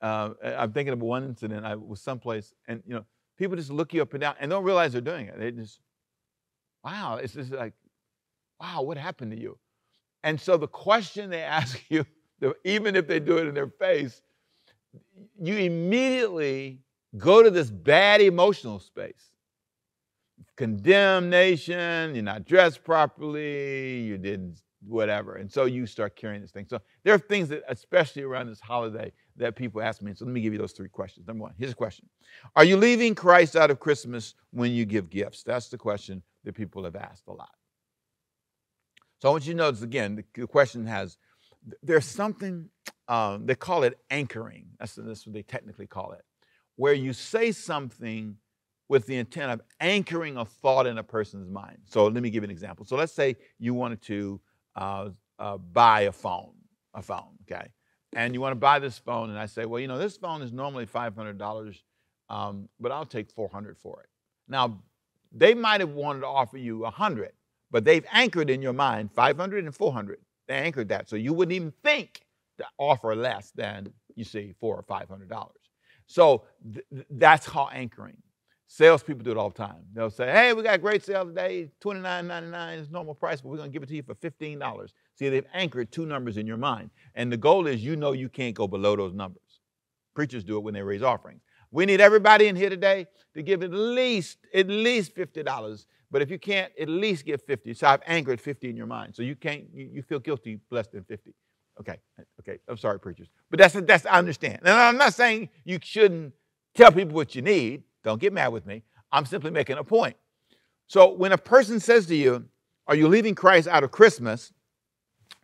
uh, 0.00 0.30
I'm 0.42 0.72
thinking 0.72 0.94
of 0.94 1.02
one 1.02 1.22
incident. 1.24 1.66
I 1.66 1.74
was 1.74 2.00
someplace, 2.00 2.54
and 2.66 2.82
you 2.86 2.94
know, 2.94 3.04
people 3.36 3.56
just 3.56 3.70
look 3.70 3.92
you 3.92 4.00
up 4.00 4.14
and 4.14 4.22
down 4.22 4.36
and 4.40 4.50
don't 4.50 4.64
realize 4.64 4.92
they're 4.92 5.02
doing 5.02 5.26
it. 5.26 5.38
They 5.38 5.50
just, 5.50 5.80
wow, 6.82 7.18
it's 7.22 7.34
just 7.34 7.52
like, 7.52 7.74
wow, 8.58 8.80
what 8.80 8.96
happened 8.96 9.32
to 9.32 9.38
you? 9.38 9.58
And 10.24 10.40
so 10.40 10.56
the 10.56 10.68
question 10.68 11.30
they 11.30 11.42
ask 11.42 11.80
you, 11.88 12.06
even 12.64 12.96
if 12.96 13.06
they 13.06 13.20
do 13.20 13.38
it 13.38 13.46
in 13.46 13.54
their 13.54 13.68
face, 13.68 14.22
you 15.40 15.56
immediately 15.56 16.80
go 17.16 17.42
to 17.42 17.50
this 17.50 17.70
bad 17.70 18.20
emotional 18.20 18.78
space. 18.78 19.32
Condemnation, 20.56 22.14
you're 22.14 22.24
not 22.24 22.44
dressed 22.44 22.84
properly, 22.84 24.00
you 24.00 24.18
didn't 24.18 24.60
whatever. 24.86 25.36
And 25.36 25.50
so 25.50 25.64
you 25.64 25.86
start 25.86 26.16
carrying 26.16 26.40
this 26.40 26.50
thing. 26.50 26.66
So 26.68 26.80
there 27.02 27.14
are 27.14 27.18
things 27.18 27.48
that, 27.48 27.62
especially 27.68 28.22
around 28.22 28.48
this 28.48 28.60
holiday, 28.60 29.12
that 29.36 29.56
people 29.56 29.82
ask 29.82 30.02
me. 30.02 30.12
So 30.14 30.24
let 30.24 30.32
me 30.32 30.40
give 30.40 30.52
you 30.52 30.58
those 30.58 30.72
three 30.72 30.88
questions. 30.88 31.26
Number 31.26 31.42
one, 31.42 31.54
here's 31.58 31.72
a 31.72 31.76
question 31.76 32.08
Are 32.56 32.64
you 32.64 32.76
leaving 32.76 33.14
Christ 33.14 33.56
out 33.56 33.70
of 33.70 33.80
Christmas 33.80 34.34
when 34.50 34.72
you 34.72 34.84
give 34.84 35.10
gifts? 35.10 35.42
That's 35.42 35.68
the 35.68 35.78
question 35.78 36.22
that 36.44 36.54
people 36.54 36.84
have 36.84 36.96
asked 36.96 37.26
a 37.28 37.32
lot. 37.32 37.50
So 39.20 39.28
I 39.28 39.32
want 39.32 39.46
you 39.46 39.52
to 39.52 39.58
notice 39.58 39.82
again, 39.82 40.24
the 40.34 40.46
question 40.46 40.86
has, 40.86 41.18
there's 41.82 42.06
something, 42.06 42.68
um, 43.08 43.46
they 43.46 43.54
call 43.54 43.82
it 43.82 43.98
anchoring. 44.10 44.66
That's, 44.78 44.94
that's 44.94 45.26
what 45.26 45.34
they 45.34 45.42
technically 45.42 45.86
call 45.86 46.12
it, 46.12 46.22
where 46.76 46.94
you 46.94 47.12
say 47.12 47.52
something 47.52 48.36
with 48.88 49.06
the 49.06 49.16
intent 49.16 49.52
of 49.52 49.60
anchoring 49.80 50.36
a 50.36 50.44
thought 50.44 50.86
in 50.86 50.98
a 50.98 51.02
person's 51.02 51.50
mind. 51.50 51.78
So 51.84 52.06
let 52.06 52.22
me 52.22 52.30
give 52.30 52.42
you 52.42 52.46
an 52.46 52.50
example. 52.50 52.86
So 52.86 52.96
let's 52.96 53.12
say 53.12 53.36
you 53.58 53.74
wanted 53.74 54.00
to 54.02 54.40
uh, 54.76 55.10
uh, 55.38 55.58
buy 55.58 56.02
a 56.02 56.12
phone, 56.12 56.52
a 56.94 57.02
phone, 57.02 57.36
okay? 57.42 57.68
And 58.14 58.32
you 58.32 58.40
want 58.40 58.52
to 58.52 58.56
buy 58.56 58.78
this 58.78 58.98
phone, 58.98 59.28
and 59.30 59.38
I 59.38 59.46
say, 59.46 59.66
well, 59.66 59.80
you 59.80 59.88
know, 59.88 59.98
this 59.98 60.16
phone 60.16 60.40
is 60.40 60.52
normally 60.52 60.86
$500, 60.86 61.80
um, 62.30 62.68
but 62.80 62.92
I'll 62.92 63.04
take 63.04 63.30
400 63.30 63.76
for 63.76 64.00
it. 64.00 64.08
Now, 64.48 64.80
they 65.30 65.52
might 65.52 65.80
have 65.80 65.90
wanted 65.90 66.20
to 66.20 66.26
offer 66.26 66.56
you 66.56 66.78
100, 66.78 67.32
but 67.70 67.84
they've 67.84 68.06
anchored 68.12 68.50
in 68.50 68.62
your 68.62 68.72
mind 68.72 69.10
500 69.12 69.64
and 69.64 69.74
400. 69.74 70.18
They 70.46 70.54
anchored 70.54 70.88
that, 70.88 71.08
so 71.08 71.16
you 71.16 71.32
wouldn't 71.32 71.54
even 71.54 71.72
think 71.82 72.22
to 72.58 72.64
offer 72.78 73.14
less 73.14 73.50
than 73.52 73.92
you 74.14 74.24
see 74.24 74.54
four 74.60 74.76
or 74.76 74.82
five 74.82 75.08
hundred 75.08 75.28
dollars. 75.28 75.54
So 76.06 76.44
th- 76.72 77.06
that's 77.10 77.46
how 77.46 77.68
anchoring. 77.72 78.16
Salespeople 78.66 79.24
do 79.24 79.30
it 79.30 79.36
all 79.38 79.48
the 79.48 79.56
time. 79.56 79.82
They'll 79.94 80.10
say, 80.10 80.30
hey, 80.30 80.52
we 80.52 80.62
got 80.62 80.74
a 80.74 80.78
great 80.78 81.02
sale 81.02 81.24
today, 81.24 81.70
$29.99 81.82 82.78
is 82.78 82.90
normal 82.90 83.14
price, 83.14 83.40
but 83.40 83.48
we're 83.48 83.56
going 83.56 83.70
to 83.70 83.72
give 83.72 83.82
it 83.82 83.88
to 83.88 83.94
you 83.94 84.02
for 84.02 84.14
$15. 84.14 84.90
See, 85.14 85.28
they've 85.30 85.46
anchored 85.54 85.90
two 85.90 86.04
numbers 86.04 86.36
in 86.36 86.46
your 86.46 86.58
mind. 86.58 86.90
And 87.14 87.32
the 87.32 87.38
goal 87.38 87.66
is 87.66 87.82
you 87.82 87.96
know 87.96 88.12
you 88.12 88.28
can't 88.28 88.54
go 88.54 88.68
below 88.68 88.94
those 88.94 89.14
numbers. 89.14 89.60
Preachers 90.14 90.44
do 90.44 90.58
it 90.58 90.64
when 90.64 90.74
they 90.74 90.82
raise 90.82 91.02
offerings. 91.02 91.40
We 91.70 91.86
need 91.86 92.00
everybody 92.00 92.46
in 92.46 92.56
here 92.56 92.70
today 92.70 93.06
to 93.34 93.42
give 93.42 93.62
at 93.62 93.72
least, 93.72 94.38
at 94.54 94.68
least 94.68 95.14
$50. 95.14 95.86
But 96.10 96.22
if 96.22 96.30
you 96.30 96.38
can't, 96.38 96.72
at 96.80 96.88
least 96.88 97.26
give 97.26 97.42
50. 97.42 97.74
So 97.74 97.86
I've 97.86 98.00
anchored 98.06 98.40
50 98.40 98.70
in 98.70 98.76
your 98.76 98.86
mind. 98.86 99.14
So 99.14 99.22
you 99.22 99.36
can't, 99.36 99.64
you, 99.72 99.90
you 99.92 100.02
feel 100.02 100.18
guilty 100.18 100.60
less 100.70 100.88
than 100.88 101.04
50. 101.04 101.34
Okay, 101.80 101.98
okay. 102.40 102.58
I'm 102.66 102.76
sorry, 102.76 102.98
preachers. 102.98 103.28
But 103.50 103.58
that's, 103.58 103.74
that's, 103.74 104.06
I 104.06 104.18
understand. 104.18 104.60
And 104.60 104.70
I'm 104.70 104.96
not 104.96 105.14
saying 105.14 105.50
you 105.64 105.78
shouldn't 105.82 106.32
tell 106.74 106.90
people 106.90 107.14
what 107.14 107.34
you 107.34 107.42
need. 107.42 107.84
Don't 108.02 108.20
get 108.20 108.32
mad 108.32 108.48
with 108.48 108.66
me. 108.66 108.82
I'm 109.12 109.26
simply 109.26 109.50
making 109.50 109.78
a 109.78 109.84
point. 109.84 110.16
So 110.86 111.12
when 111.12 111.32
a 111.32 111.38
person 111.38 111.80
says 111.80 112.06
to 112.06 112.16
you, 112.16 112.46
Are 112.86 112.94
you 112.94 113.06
leaving 113.06 113.34
Christ 113.34 113.68
out 113.68 113.84
of 113.84 113.90
Christmas? 113.90 114.52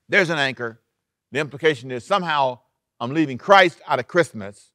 There's 0.08 0.30
an 0.30 0.38
anchor. 0.38 0.80
The 1.30 1.40
implication 1.40 1.90
is 1.90 2.04
somehow 2.04 2.60
I'm 2.98 3.12
leaving 3.12 3.38
Christ 3.38 3.80
out 3.86 3.98
of 3.98 4.08
Christmas. 4.08 4.70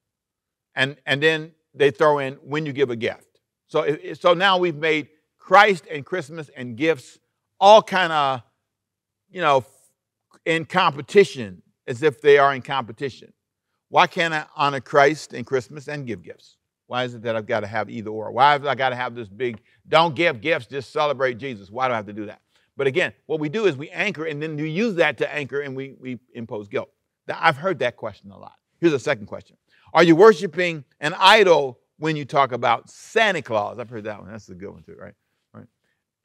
And, 0.80 0.96
and 1.06 1.22
then 1.22 1.52
they 1.74 1.92
throw 1.92 2.20
in 2.20 2.36
when 2.36 2.66
you 2.66 2.72
give 2.72 2.90
a 2.90 2.96
gift. 2.96 3.42
So, 3.68 3.98
so 4.14 4.34
now 4.34 4.58
we've 4.58 4.78
made 4.78 5.10
Christ 5.38 5.84
and 5.92 6.06
Christmas 6.06 6.50
and 6.56 6.78
gifts 6.78 7.20
all 7.60 7.84
kind 7.84 8.14
of, 8.14 8.44
you 9.30 9.42
know, 9.42 9.66
in 10.46 10.64
competition, 10.64 11.62
as 11.86 12.02
if 12.02 12.22
they 12.22 12.38
are 12.38 12.56
in 12.56 12.62
competition. 12.62 13.34
Why 13.90 14.08
can't 14.08 14.34
I 14.34 14.46
honor 14.56 14.80
Christ 14.80 15.34
and 15.34 15.46
Christmas 15.46 15.90
and 15.90 16.08
give 16.08 16.24
gifts? 16.24 16.56
Why 16.88 17.04
is 17.04 17.14
it 17.14 17.24
that 17.24 17.36
I've 17.36 17.46
got 17.46 17.60
to 17.60 17.68
have 17.68 17.90
either 17.90 18.10
or? 18.10 18.32
Why 18.32 18.54
have 18.54 18.66
I 18.66 18.74
got 18.74 18.90
to 18.90 18.96
have 18.96 19.16
this 19.16 19.28
big, 19.28 19.60
don't 19.90 20.16
give 20.16 20.40
gifts, 20.40 20.68
just 20.68 20.94
celebrate 20.94 21.38
Jesus? 21.38 21.70
Why 21.70 21.90
do 21.90 21.94
I 21.94 21.98
have 21.98 22.06
to 22.06 22.14
do 22.14 22.26
that? 22.28 22.40
But 22.78 22.88
again, 22.88 23.12
what 23.26 23.42
we 23.42 23.50
do 23.50 23.66
is 23.66 23.76
we 23.76 23.90
anchor 23.90 24.24
and 24.24 24.42
then 24.42 24.56
we 24.56 24.70
use 24.70 24.96
that 24.96 25.18
to 25.18 25.36
anchor 25.36 25.60
and 25.60 25.76
we, 25.76 25.96
we 26.00 26.20
impose 26.34 26.70
guilt. 26.70 26.90
I've 27.28 27.58
heard 27.58 27.80
that 27.80 27.98
question 27.98 28.32
a 28.32 28.38
lot. 28.40 28.54
Here's 28.80 28.94
a 28.94 29.00
second 29.00 29.26
question 29.26 29.58
Are 29.94 30.04
you 30.04 30.16
worshiping 30.16 30.84
an 31.00 31.14
idol 31.18 31.80
when 31.98 32.16
you 32.16 32.26
talk 32.26 32.52
about 32.52 32.90
Santa 32.90 33.42
Claus? 33.42 33.80
I've 33.80 33.90
heard 33.90 34.04
that 34.04 34.22
one. 34.22 34.32
That's 34.32 34.50
a 34.50 34.56
good 34.56 34.70
one, 34.70 34.84
too, 34.84 34.96
right? 35.00 35.14
right. 35.54 35.68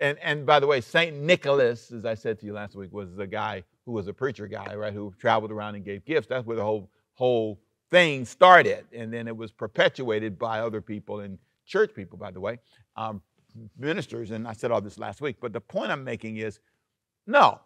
And, 0.00 0.18
and 0.18 0.44
by 0.46 0.60
the 0.60 0.66
way, 0.66 0.80
St. 0.80 1.16
Nicholas, 1.16 1.90
as 1.90 2.04
I 2.04 2.14
said 2.14 2.38
to 2.40 2.46
you 2.46 2.52
last 2.52 2.74
week, 2.74 2.92
was 2.92 3.14
the 3.14 3.26
guy 3.26 3.64
who 3.86 3.92
was 3.92 4.06
a 4.06 4.12
preacher 4.12 4.46
guy, 4.46 4.74
right, 4.74 4.92
who 4.92 5.14
traveled 5.18 5.50
around 5.50 5.74
and 5.74 5.84
gave 5.84 6.04
gifts. 6.04 6.28
That's 6.28 6.46
where 6.46 6.56
the 6.56 6.64
whole, 6.64 6.90
whole 7.14 7.60
thing 7.90 8.24
started, 8.24 8.86
and 8.92 9.12
then 9.12 9.28
it 9.28 9.36
was 9.36 9.52
perpetuated 9.52 10.38
by 10.38 10.60
other 10.60 10.80
people 10.80 11.20
and 11.20 11.38
church 11.66 11.94
people, 11.94 12.18
by 12.18 12.30
the 12.30 12.40
way, 12.40 12.58
um, 12.96 13.22
ministers. 13.78 14.30
And 14.30 14.46
I 14.46 14.52
said 14.52 14.70
all 14.70 14.80
this 14.80 14.98
last 14.98 15.20
week, 15.20 15.36
but 15.40 15.52
the 15.52 15.60
point 15.60 15.90
I'm 15.90 16.04
making 16.04 16.38
is 16.38 16.60
no, 17.26 17.60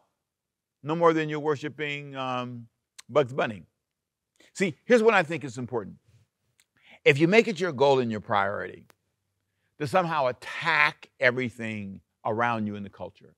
no 0.82 0.94
more 0.94 1.12
than 1.12 1.28
you're 1.28 1.40
worshiping 1.40 2.14
um, 2.14 2.66
Bugs 3.08 3.32
Bunny. 3.32 3.64
See, 4.54 4.76
here's 4.84 5.02
what 5.02 5.14
I 5.14 5.22
think 5.22 5.44
is 5.44 5.58
important. 5.58 5.96
If 7.04 7.18
you 7.18 7.28
make 7.28 7.48
it 7.48 7.60
your 7.60 7.72
goal 7.72 8.00
and 8.00 8.10
your 8.10 8.20
priority 8.20 8.86
to 9.78 9.86
somehow 9.86 10.26
attack 10.26 11.10
everything 11.20 12.00
around 12.24 12.66
you 12.66 12.74
in 12.74 12.82
the 12.82 12.90
culture, 12.90 13.34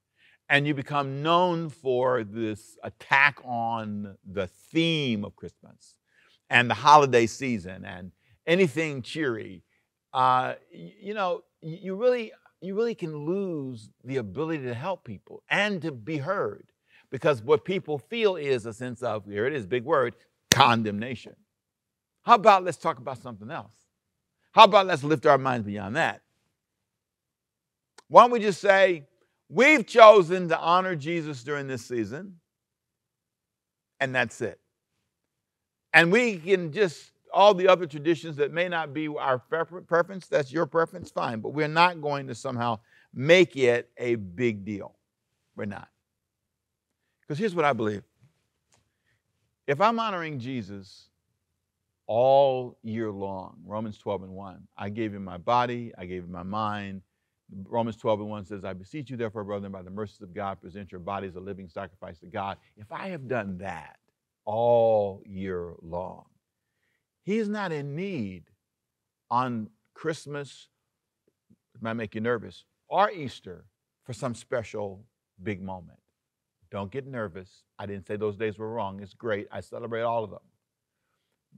and 0.49 0.67
you 0.67 0.73
become 0.73 1.21
known 1.23 1.69
for 1.69 2.23
this 2.23 2.77
attack 2.83 3.39
on 3.45 4.17
the 4.29 4.47
theme 4.47 5.23
of 5.23 5.35
Christmas, 5.35 5.95
and 6.49 6.69
the 6.69 6.73
holiday 6.75 7.25
season 7.25 7.85
and 7.85 8.11
anything 8.45 9.01
cheery, 9.01 9.63
uh, 10.13 10.55
you 10.69 11.13
know, 11.13 11.43
you 11.61 11.95
really, 11.95 12.33
you 12.59 12.75
really 12.75 12.95
can 12.95 13.15
lose 13.15 13.89
the 14.03 14.17
ability 14.17 14.63
to 14.63 14.73
help 14.73 15.05
people 15.05 15.41
and 15.49 15.81
to 15.81 15.91
be 15.91 16.17
heard 16.17 16.71
because 17.09 17.41
what 17.41 17.63
people 17.63 17.97
feel 17.97 18.35
is 18.35 18.65
a 18.65 18.73
sense 18.73 19.01
of, 19.01 19.25
here 19.25 19.45
it 19.45 19.53
is, 19.53 19.65
big 19.65 19.85
word, 19.85 20.15
condemnation. 20.61 21.35
How 22.23 22.35
about 22.35 22.63
let's 22.63 22.77
talk 22.77 22.99
about 22.99 23.21
something 23.21 23.49
else? 23.49 23.73
How 24.51 24.65
about 24.65 24.87
let's 24.87 25.03
lift 25.03 25.25
our 25.25 25.37
minds 25.37 25.65
beyond 25.65 25.95
that? 25.95 26.21
Why 28.07 28.23
don't 28.23 28.31
we 28.31 28.39
just 28.39 28.59
say, 28.59 29.07
we've 29.47 29.87
chosen 29.87 30.49
to 30.49 30.59
honor 30.59 30.95
Jesus 30.95 31.43
during 31.43 31.67
this 31.67 31.85
season, 31.85 32.35
and 33.99 34.13
that's 34.13 34.41
it. 34.41 34.59
And 35.93 36.11
we 36.11 36.37
can 36.37 36.71
just, 36.71 37.11
all 37.33 37.53
the 37.53 37.67
other 37.67 37.85
traditions 37.85 38.35
that 38.37 38.51
may 38.51 38.67
not 38.67 38.93
be 38.93 39.07
our 39.07 39.39
preference, 39.39 40.27
that's 40.27 40.51
your 40.51 40.65
preference, 40.65 41.11
fine. 41.11 41.39
But 41.39 41.49
we're 41.53 41.67
not 41.67 42.01
going 42.01 42.27
to 42.27 42.35
somehow 42.35 42.79
make 43.13 43.55
it 43.55 43.89
a 43.97 44.15
big 44.15 44.65
deal. 44.65 44.95
We're 45.55 45.65
not. 45.65 45.87
Because 47.21 47.39
here's 47.39 47.55
what 47.55 47.65
I 47.65 47.73
believe 47.73 48.03
if 49.67 49.79
I'm 49.79 49.99
honoring 49.99 50.39
Jesus 50.39 51.09
all 52.07 52.77
year 52.83 53.11
long, 53.11 53.57
Romans 53.65 53.97
12 53.97 54.23
and 54.23 54.31
1, 54.31 54.67
I 54.77 54.89
gave 54.89 55.13
him 55.13 55.23
my 55.23 55.37
body, 55.37 55.93
I 55.97 56.05
gave 56.05 56.23
him 56.23 56.31
my 56.31 56.43
mind. 56.43 57.01
Romans 57.67 57.97
12 57.97 58.21
and 58.21 58.29
1 58.29 58.45
says, 58.45 58.63
I 58.63 58.73
beseech 58.73 59.09
you, 59.09 59.17
therefore, 59.17 59.43
brethren, 59.43 59.71
by 59.71 59.81
the 59.81 59.89
mercies 59.89 60.21
of 60.21 60.33
God, 60.33 60.61
present 60.61 60.91
your 60.91 61.01
bodies 61.01 61.35
a 61.35 61.39
living 61.39 61.67
sacrifice 61.67 62.19
to 62.19 62.27
God. 62.27 62.57
If 62.77 62.91
I 62.91 63.09
have 63.09 63.27
done 63.27 63.57
that, 63.57 63.97
all 64.45 65.21
year 65.25 65.73
long. 65.81 66.25
He's 67.23 67.47
not 67.47 67.71
in 67.71 67.95
need 67.95 68.45
on 69.29 69.69
Christmas, 69.93 70.67
it 71.75 71.81
might 71.81 71.93
make 71.93 72.15
you 72.15 72.21
nervous, 72.21 72.65
or 72.87 73.11
Easter 73.11 73.65
for 74.03 74.13
some 74.13 74.35
special 74.35 75.05
big 75.41 75.61
moment. 75.61 75.99
Don't 76.71 76.91
get 76.91 77.05
nervous. 77.05 77.63
I 77.77 77.85
didn't 77.85 78.07
say 78.07 78.15
those 78.15 78.37
days 78.37 78.57
were 78.57 78.71
wrong. 78.71 79.01
It's 79.01 79.13
great. 79.13 79.47
I 79.51 79.59
celebrate 79.59 80.01
all 80.01 80.23
of 80.23 80.29
them. 80.29 80.39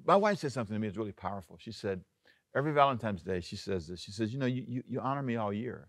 My 0.05 0.15
wife 0.15 0.39
said 0.39 0.51
something 0.51 0.73
to 0.73 0.79
me 0.79 0.87
that's 0.87 0.97
really 0.97 1.11
powerful. 1.11 1.57
She 1.59 1.71
said, 1.71 2.01
every 2.55 2.73
Valentine's 2.73 3.21
Day, 3.21 3.39
she 3.39 3.55
says 3.55 3.87
this. 3.87 3.99
She 3.99 4.11
says, 4.11 4.33
You 4.33 4.39
know, 4.39 4.47
you, 4.47 4.65
you, 4.67 4.83
you 4.87 4.99
honor 4.99 5.21
me 5.21 5.35
all 5.35 5.53
year. 5.53 5.87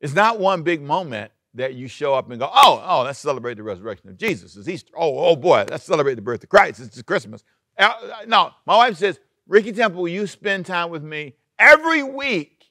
It's 0.00 0.14
not 0.14 0.38
one 0.40 0.62
big 0.62 0.82
moment 0.82 1.32
that 1.54 1.74
you 1.74 1.88
show 1.88 2.14
up 2.14 2.30
and 2.30 2.38
go, 2.38 2.50
Oh, 2.52 2.82
oh, 2.84 3.02
let's 3.02 3.20
celebrate 3.20 3.54
the 3.54 3.62
resurrection 3.62 4.08
of 4.08 4.16
Jesus. 4.16 4.56
It's 4.56 4.68
Easter. 4.68 4.92
Oh, 4.96 5.30
oh 5.30 5.36
boy, 5.36 5.64
let's 5.70 5.84
celebrate 5.84 6.16
the 6.16 6.22
birth 6.22 6.42
of 6.42 6.48
Christ. 6.48 6.80
It's 6.80 7.00
Christmas. 7.02 7.44
Uh, 7.78 7.92
no, 8.26 8.50
my 8.66 8.76
wife 8.76 8.96
says, 8.96 9.20
Ricky 9.46 9.72
Temple, 9.72 10.08
you 10.08 10.26
spend 10.26 10.66
time 10.66 10.90
with 10.90 11.02
me 11.02 11.34
every 11.58 12.02
week, 12.02 12.66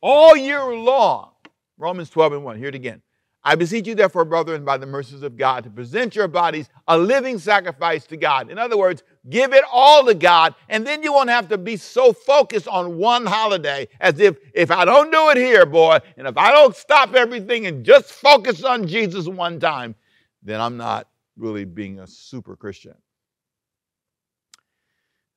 all 0.00 0.36
year 0.36 0.64
long? 0.74 1.30
Romans 1.78 2.10
12 2.10 2.34
and 2.34 2.44
1. 2.44 2.58
Hear 2.58 2.68
it 2.68 2.74
again. 2.74 3.02
I 3.46 3.54
beseech 3.54 3.86
you, 3.86 3.94
therefore, 3.94 4.24
brethren, 4.24 4.64
by 4.64 4.76
the 4.76 4.86
mercies 4.86 5.22
of 5.22 5.36
God, 5.36 5.62
to 5.62 5.70
present 5.70 6.16
your 6.16 6.26
bodies 6.26 6.68
a 6.88 6.98
living 6.98 7.38
sacrifice 7.38 8.04
to 8.08 8.16
God. 8.16 8.50
In 8.50 8.58
other 8.58 8.76
words, 8.76 9.04
give 9.30 9.52
it 9.52 9.62
all 9.72 10.04
to 10.04 10.14
God, 10.14 10.56
and 10.68 10.84
then 10.84 11.00
you 11.04 11.12
won't 11.12 11.30
have 11.30 11.48
to 11.50 11.56
be 11.56 11.76
so 11.76 12.12
focused 12.12 12.66
on 12.66 12.98
one 12.98 13.24
holiday 13.24 13.86
as 14.00 14.18
if, 14.18 14.36
if 14.52 14.72
I 14.72 14.84
don't 14.84 15.12
do 15.12 15.30
it 15.30 15.36
here, 15.36 15.64
boy, 15.64 16.00
and 16.16 16.26
if 16.26 16.36
I 16.36 16.50
don't 16.50 16.74
stop 16.74 17.14
everything 17.14 17.66
and 17.66 17.84
just 17.84 18.10
focus 18.10 18.64
on 18.64 18.88
Jesus 18.88 19.28
one 19.28 19.60
time, 19.60 19.94
then 20.42 20.60
I'm 20.60 20.76
not 20.76 21.06
really 21.36 21.64
being 21.64 22.00
a 22.00 22.06
super 22.08 22.56
Christian. 22.56 22.96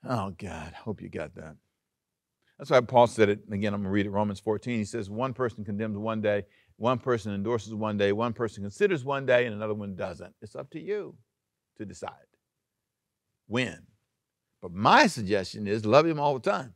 Oh, 0.03 0.33
God, 0.35 0.73
hope 0.73 1.03
you 1.03 1.09
got 1.09 1.35
that. 1.35 1.55
That's 2.57 2.71
why 2.71 2.81
Paul 2.81 3.05
said 3.05 3.29
it. 3.29 3.41
Again, 3.51 3.75
I'm 3.75 3.81
going 3.81 3.91
to 3.91 3.93
read 3.93 4.07
it 4.07 4.09
Romans 4.09 4.39
14. 4.39 4.79
He 4.79 4.85
says, 4.85 5.11
One 5.11 5.35
person 5.35 5.63
condemns 5.63 5.95
one 5.95 6.21
day, 6.21 6.45
one 6.79 6.97
person 6.97 7.33
endorses 7.33 7.73
one 7.73 7.97
day, 7.97 8.13
one 8.13 8.31
person 8.31 8.63
considers 8.63 9.03
one 9.03 9.25
day, 9.25 9.45
and 9.45 9.53
another 9.53 9.73
one 9.73 9.95
doesn't. 9.95 10.33
It's 10.41 10.55
up 10.55 10.69
to 10.71 10.79
you 10.79 11.13
to 11.77 11.85
decide 11.85 12.13
when. 13.47 13.85
But 14.61 14.71
my 14.71 15.07
suggestion 15.07 15.67
is 15.67 15.85
love 15.85 16.05
him 16.05 16.21
all 16.21 16.39
the 16.39 16.49
time. 16.49 16.73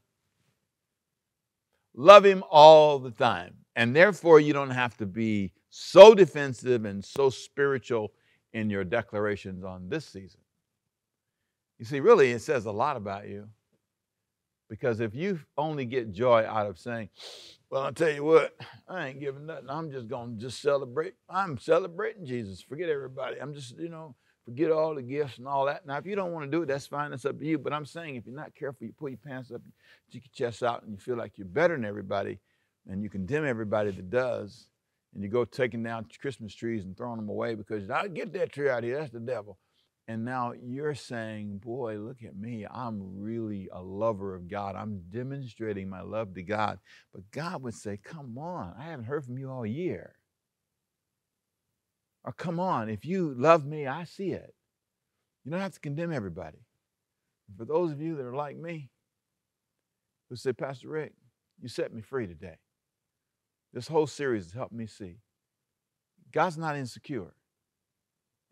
Love 1.96 2.26
him 2.26 2.44
all 2.52 3.00
the 3.00 3.12
time. 3.12 3.56
And 3.78 3.96
therefore, 3.96 4.42
you 4.42 4.52
don't 4.52 4.72
have 4.72 4.98
to 4.98 5.06
be 5.06 5.54
so 5.70 6.13
defensive 6.13 6.84
and 6.84 7.04
so 7.04 7.30
spiritual 7.30 8.12
in 8.52 8.70
your 8.70 8.84
declarations 8.84 9.63
on 9.63 9.88
this 9.88 10.06
season. 10.06 10.42
You 11.80 11.86
see, 11.86 12.02
really, 12.02 12.32
it 12.32 12.42
says 12.42 12.66
a 12.66 12.72
lot 12.72 12.98
about 12.98 13.30
you. 13.30 13.48
Because 14.70 15.00
if 15.00 15.16
you 15.16 15.39
only 15.58 15.86
get 15.86 16.12
joy 16.12 16.46
out 16.46 16.68
of 16.68 16.78
saying, 16.78 17.10
well, 17.73 17.81
I'll 17.81 17.91
tell 17.91 18.12
you 18.12 18.23
what, 18.23 18.55
I 18.88 19.07
ain't 19.07 19.19
giving 19.19 19.47
nothing. 19.47 19.67
I'm 19.67 19.89
just 19.89 20.07
going 20.07 20.36
to 20.36 20.39
just 20.39 20.62
celebrate. 20.62 21.15
I'm 21.27 21.57
celebrating 21.57 22.23
Jesus. 22.23 22.62
Forget 22.62 22.88
everybody. 22.88 23.41
I'm 23.41 23.55
just, 23.55 23.79
you 23.79 23.89
know, 23.89 24.13
forget 24.45 24.71
all 24.71 24.93
the 24.93 25.01
gifts 25.01 25.39
and 25.39 25.47
all 25.47 25.65
that. 25.65 25.83
Now, 25.83 25.97
if 25.97 26.05
you 26.05 26.15
don't 26.15 26.33
want 26.33 26.45
to 26.45 26.55
do 26.55 26.62
it, 26.62 26.67
that's 26.67 26.86
fine. 26.86 27.09
That's 27.09 27.25
up 27.25 27.39
to 27.39 27.45
you. 27.45 27.57
But 27.57 27.73
I'm 27.73 27.88
saying 27.88 28.15
if 28.15 28.27
you're 28.27 28.36
not 28.36 28.53
careful, 28.53 28.86
you 28.86 28.93
pull 28.93 29.09
your 29.09 29.17
pants 29.17 29.49
up, 29.49 29.62
you 29.65 29.71
stick 30.07 30.29
your 30.38 30.51
chest 30.51 30.62
out, 30.62 30.83
and 30.83 30.91
you 30.91 30.99
feel 30.99 31.17
like 31.17 31.39
you're 31.39 31.47
better 31.47 31.75
than 31.75 31.83
everybody, 31.83 32.38
and 32.88 33.01
you 33.01 33.09
condemn 33.09 33.43
everybody 33.43 33.89
that 33.89 34.12
does, 34.12 34.67
and 35.15 35.23
you 35.23 35.29
go 35.29 35.43
taking 35.43 35.81
down 35.81 36.05
Christmas 36.21 36.53
trees 36.53 36.83
and 36.83 36.95
throwing 36.95 37.17
them 37.17 37.29
away 37.29 37.55
because 37.55 37.89
I 37.89 38.07
get 38.07 38.33
that 38.33 38.53
tree 38.53 38.69
out 38.69 38.83
here. 38.83 38.99
That's 38.99 39.13
the 39.13 39.19
devil. 39.19 39.57
And 40.08 40.26
now 40.26 40.54
you're 40.62 40.96
saying, 40.96 41.60
boy, 41.60 41.98
look 41.98 42.24
at 42.24 42.36
me. 42.36 42.66
I'm 42.70 43.22
really 43.22 43.70
a 43.72 43.82
lover 43.82 44.36
of 44.36 44.50
God. 44.50 44.76
I'm 44.76 45.04
demonstrating 45.10 45.89
my 45.89 46.02
love 46.02 46.34
to 46.36 46.44
God. 46.44 46.80
But 47.13 47.32
God 47.32 47.63
would 47.63 47.74
say, 47.76 47.98
come 48.04 48.38
on, 48.38 48.76
I 48.78 48.84
haven't 48.84 49.06
heard 49.06 49.24
from 49.24 49.38
you 49.38 49.50
all 49.50 49.66
year. 49.66 50.16
Or 52.26 52.34
come 52.34 52.60
on, 52.60 52.89
if 52.89 53.06
you 53.06 53.34
love 53.38 53.66
me, 53.66 53.88
I 53.88 54.04
see 54.04 54.32
it. 54.32 54.54
You 55.44 55.52
don't 55.52 55.62
have 55.62 55.74
to 55.74 55.80
condemn 55.80 56.12
everybody. 56.12 56.60
For 57.58 57.66
those 57.66 57.92
of 57.92 58.02
you 58.02 58.16
that 58.16 58.26
are 58.26 58.36
like 58.36 58.58
me, 58.58 58.89
who 60.30 60.36
say, 60.36 60.54
Pastor 60.54 60.89
Rick, 60.89 61.13
you 61.62 61.70
set 61.70 61.94
me 61.94 62.02
free 62.02 62.28
today. 62.28 62.58
This 63.74 63.88
whole 63.88 64.08
series 64.08 64.46
has 64.46 64.54
helped 64.54 64.74
me 64.74 64.88
see 64.88 65.18
God's 66.32 66.58
not 66.58 66.76
insecure. 66.76 67.34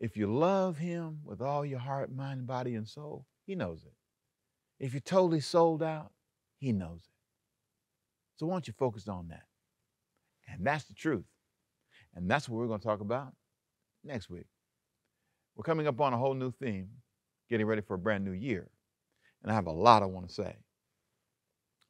If 0.02 0.16
you 0.16 0.26
love 0.26 0.78
Him 0.78 1.20
with 1.24 1.40
all 1.40 1.64
your 1.64 1.78
heart, 1.78 2.12
mind, 2.12 2.44
body, 2.44 2.74
and 2.74 2.88
soul, 2.88 3.24
He 3.46 3.54
knows 3.54 3.84
it. 3.84 3.94
If 4.84 4.92
you're 4.92 5.00
totally 5.00 5.38
sold 5.38 5.80
out, 5.80 6.10
He 6.58 6.72
knows 6.72 7.02
it. 7.04 7.14
So 8.36 8.46
why 8.46 8.54
don't 8.54 8.66
you 8.66 8.74
focus 8.76 9.06
on 9.06 9.28
that? 9.28 9.44
And 10.48 10.66
that's 10.66 10.84
the 10.84 10.94
truth. 10.94 11.24
And 12.16 12.28
that's 12.28 12.48
what 12.48 12.58
we're 12.58 12.66
going 12.66 12.80
to 12.80 12.86
talk 12.86 13.00
about 13.00 13.32
next 14.02 14.28
week. 14.28 14.46
We're 15.54 15.62
coming 15.62 15.86
up 15.86 16.00
on 16.00 16.12
a 16.12 16.18
whole 16.18 16.34
new 16.34 16.50
theme, 16.50 16.88
getting 17.48 17.66
ready 17.66 17.82
for 17.82 17.94
a 17.94 17.98
brand 17.98 18.24
new 18.24 18.32
year. 18.32 18.68
And 19.44 19.52
I 19.52 19.54
have 19.54 19.66
a 19.66 19.72
lot 19.72 20.02
I 20.02 20.06
want 20.06 20.28
to 20.28 20.34
say. 20.34 20.56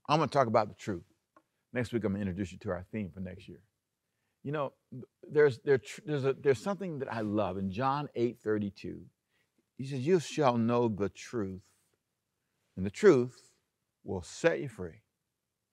I'm 0.07 0.19
going 0.19 0.29
to 0.29 0.33
talk 0.33 0.49
about 0.49 0.69
the 0.69 0.75
truth. 0.75 1.05
Next 1.73 1.95
week, 1.95 2.05
I'm 2.05 2.13
going 2.13 2.23
to 2.23 2.31
introduce 2.31 2.53
you 2.53 2.59
to 2.59 2.71
our 2.73 2.85
theme 2.93 3.11
for 3.15 3.21
next 3.21 3.49
year. 3.49 3.63
You 4.43 4.53
know, 4.53 4.73
there's, 5.29 5.59
there, 5.65 5.81
there's, 6.05 6.25
a, 6.25 6.33
there's 6.33 6.59
something 6.59 6.99
that 6.99 7.13
I 7.13 7.21
love 7.21 7.59
in 7.59 7.71
John 7.71 8.09
8 8.15 8.39
32. 8.43 9.01
He 9.77 9.87
says, 9.87 10.07
You 10.07 10.21
shall 10.21 10.57
know 10.57 10.89
the 10.89 11.09
truth, 11.09 11.63
and 12.77 12.85
the 12.85 12.91
truth 12.91 13.53
will 14.05 14.23
set 14.23 14.61
you 14.61 14.69
free. 14.69 15.03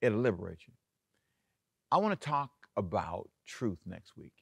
It'll 0.00 0.20
liberate 0.20 0.60
you. 0.66 0.74
I 1.90 1.98
want 1.98 2.18
to 2.18 2.28
talk 2.28 2.50
about 2.76 3.28
truth 3.46 3.78
next 3.84 4.16
week 4.16 4.32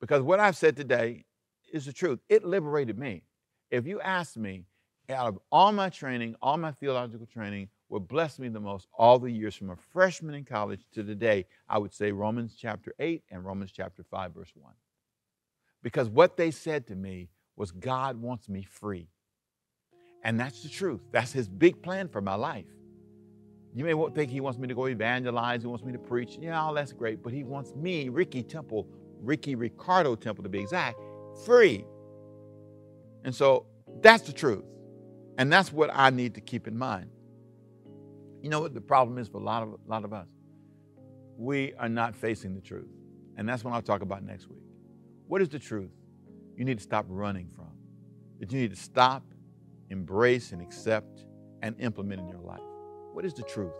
because 0.00 0.22
what 0.22 0.40
I've 0.40 0.56
said 0.56 0.76
today 0.76 1.24
is 1.72 1.86
the 1.86 1.92
truth. 1.92 2.18
It 2.28 2.44
liberated 2.44 2.98
me. 2.98 3.22
If 3.70 3.86
you 3.86 4.00
ask 4.00 4.36
me, 4.36 4.66
out 5.08 5.28
of 5.28 5.38
all 5.50 5.72
my 5.72 5.88
training, 5.88 6.34
all 6.42 6.56
my 6.56 6.72
theological 6.72 7.26
training, 7.26 7.68
what 7.92 8.08
blessed 8.08 8.38
me 8.38 8.48
the 8.48 8.58
most 8.58 8.88
all 8.94 9.18
the 9.18 9.30
years 9.30 9.54
from 9.54 9.68
a 9.68 9.76
freshman 9.76 10.34
in 10.34 10.46
college 10.46 10.80
to 10.94 11.04
today, 11.04 11.44
I 11.68 11.76
would 11.76 11.92
say 11.92 12.10
Romans 12.10 12.56
chapter 12.58 12.94
8 12.98 13.22
and 13.30 13.44
Romans 13.44 13.70
chapter 13.70 14.02
5, 14.02 14.32
verse 14.32 14.50
1. 14.54 14.72
Because 15.82 16.08
what 16.08 16.38
they 16.38 16.50
said 16.52 16.86
to 16.86 16.94
me 16.94 17.28
was, 17.54 17.70
God 17.70 18.16
wants 18.16 18.48
me 18.48 18.62
free. 18.62 19.08
And 20.24 20.40
that's 20.40 20.62
the 20.62 20.70
truth. 20.70 21.02
That's 21.12 21.32
his 21.32 21.48
big 21.50 21.82
plan 21.82 22.08
for 22.08 22.22
my 22.22 22.34
life. 22.34 22.64
You 23.74 23.84
may 23.84 23.92
think 24.14 24.30
he 24.30 24.40
wants 24.40 24.58
me 24.58 24.68
to 24.68 24.74
go 24.74 24.86
evangelize, 24.86 25.60
he 25.60 25.68
wants 25.68 25.84
me 25.84 25.92
to 25.92 25.98
preach. 25.98 26.38
Yeah, 26.40 26.62
all 26.62 26.72
that's 26.72 26.94
great. 26.94 27.22
But 27.22 27.34
he 27.34 27.44
wants 27.44 27.74
me, 27.74 28.08
Ricky 28.08 28.42
Temple, 28.42 28.88
Ricky 29.20 29.54
Ricardo 29.54 30.14
Temple 30.14 30.44
to 30.44 30.48
be 30.48 30.60
exact, 30.60 30.98
free. 31.44 31.84
And 33.24 33.34
so 33.34 33.66
that's 34.00 34.22
the 34.22 34.32
truth. 34.32 34.64
And 35.36 35.52
that's 35.52 35.70
what 35.70 35.90
I 35.92 36.08
need 36.08 36.36
to 36.36 36.40
keep 36.40 36.66
in 36.66 36.78
mind. 36.78 37.10
You 38.42 38.48
know 38.48 38.60
what 38.60 38.74
the 38.74 38.80
problem 38.80 39.18
is 39.18 39.28
for 39.28 39.38
a 39.38 39.44
lot 39.44 39.62
of, 39.62 39.68
a 39.68 39.90
lot 39.90 40.04
of 40.04 40.12
us? 40.12 40.26
We 41.36 41.74
are 41.74 41.88
not 41.88 42.16
facing 42.16 42.54
the 42.54 42.60
truth. 42.60 42.88
And 43.36 43.48
that's 43.48 43.62
what 43.62 43.72
I'll 43.72 43.82
talk 43.82 44.02
about 44.02 44.24
next 44.24 44.48
week. 44.48 44.64
What 45.28 45.40
is 45.40 45.48
the 45.48 45.60
truth 45.60 45.92
you 46.56 46.64
need 46.64 46.78
to 46.78 46.82
stop 46.82 47.06
running 47.08 47.48
from? 47.54 47.70
That 48.40 48.50
you 48.50 48.58
need 48.58 48.70
to 48.70 48.76
stop, 48.76 49.22
embrace, 49.90 50.50
and 50.50 50.60
accept 50.60 51.24
and 51.62 51.80
implement 51.80 52.20
in 52.20 52.28
your 52.28 52.40
life. 52.40 52.60
What 53.12 53.24
is 53.24 53.32
the 53.32 53.44
truth? 53.44 53.72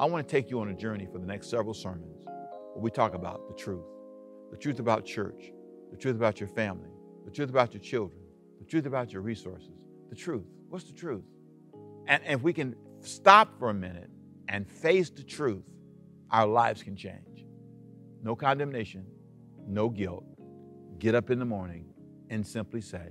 I 0.00 0.06
want 0.06 0.26
to 0.26 0.32
take 0.32 0.50
you 0.50 0.58
on 0.60 0.70
a 0.70 0.74
journey 0.74 1.06
for 1.12 1.18
the 1.18 1.26
next 1.26 1.50
several 1.50 1.74
sermons 1.74 2.24
where 2.24 2.82
we 2.82 2.90
talk 2.90 3.14
about 3.14 3.46
the 3.48 3.54
truth 3.54 3.84
the 4.50 4.58
truth 4.58 4.80
about 4.80 5.06
church, 5.06 5.50
the 5.90 5.96
truth 5.96 6.14
about 6.14 6.38
your 6.38 6.48
family, 6.48 6.90
the 7.24 7.30
truth 7.30 7.48
about 7.48 7.72
your 7.72 7.82
children, 7.82 8.20
the 8.58 8.66
truth 8.66 8.84
about 8.84 9.10
your 9.10 9.22
resources, 9.22 9.72
the 10.10 10.14
truth. 10.14 10.44
What's 10.68 10.84
the 10.84 10.92
truth? 10.92 11.24
And 12.06 12.22
if 12.26 12.42
we 12.42 12.52
can 12.52 12.76
stop 13.02 13.58
for 13.58 13.70
a 13.70 13.74
minute 13.74 14.10
and 14.48 14.68
face 14.68 15.10
the 15.10 15.22
truth, 15.22 15.64
our 16.30 16.46
lives 16.46 16.82
can 16.82 16.96
change. 16.96 17.46
No 18.22 18.34
condemnation, 18.36 19.04
no 19.66 19.88
guilt. 19.88 20.24
Get 20.98 21.14
up 21.14 21.30
in 21.30 21.38
the 21.38 21.44
morning 21.44 21.86
and 22.30 22.46
simply 22.46 22.80
say, 22.80 23.08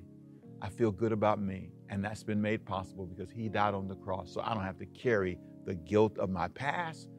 I 0.61 0.69
feel 0.69 0.91
good 0.91 1.11
about 1.11 1.41
me. 1.41 1.71
And 1.89 2.03
that's 2.03 2.23
been 2.23 2.41
made 2.41 2.65
possible 2.65 3.05
because 3.05 3.31
He 3.31 3.49
died 3.49 3.73
on 3.73 3.87
the 3.87 3.95
cross. 3.95 4.33
So 4.33 4.41
I 4.41 4.53
don't 4.53 4.63
have 4.63 4.77
to 4.79 4.85
carry 4.85 5.37
the 5.65 5.75
guilt 5.75 6.17
of 6.17 6.29
my 6.29 6.47
past, 6.47 7.09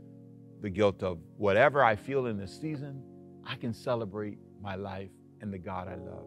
the 0.62 0.70
guilt 0.70 1.02
of 1.02 1.18
whatever 1.36 1.84
I 1.84 1.94
feel 1.94 2.26
in 2.26 2.38
this 2.38 2.58
season. 2.58 3.02
I 3.46 3.56
can 3.56 3.74
celebrate 3.74 4.38
my 4.60 4.76
life 4.76 5.10
and 5.40 5.52
the 5.52 5.58
God 5.58 5.88
I 5.88 5.96
love. 5.96 6.24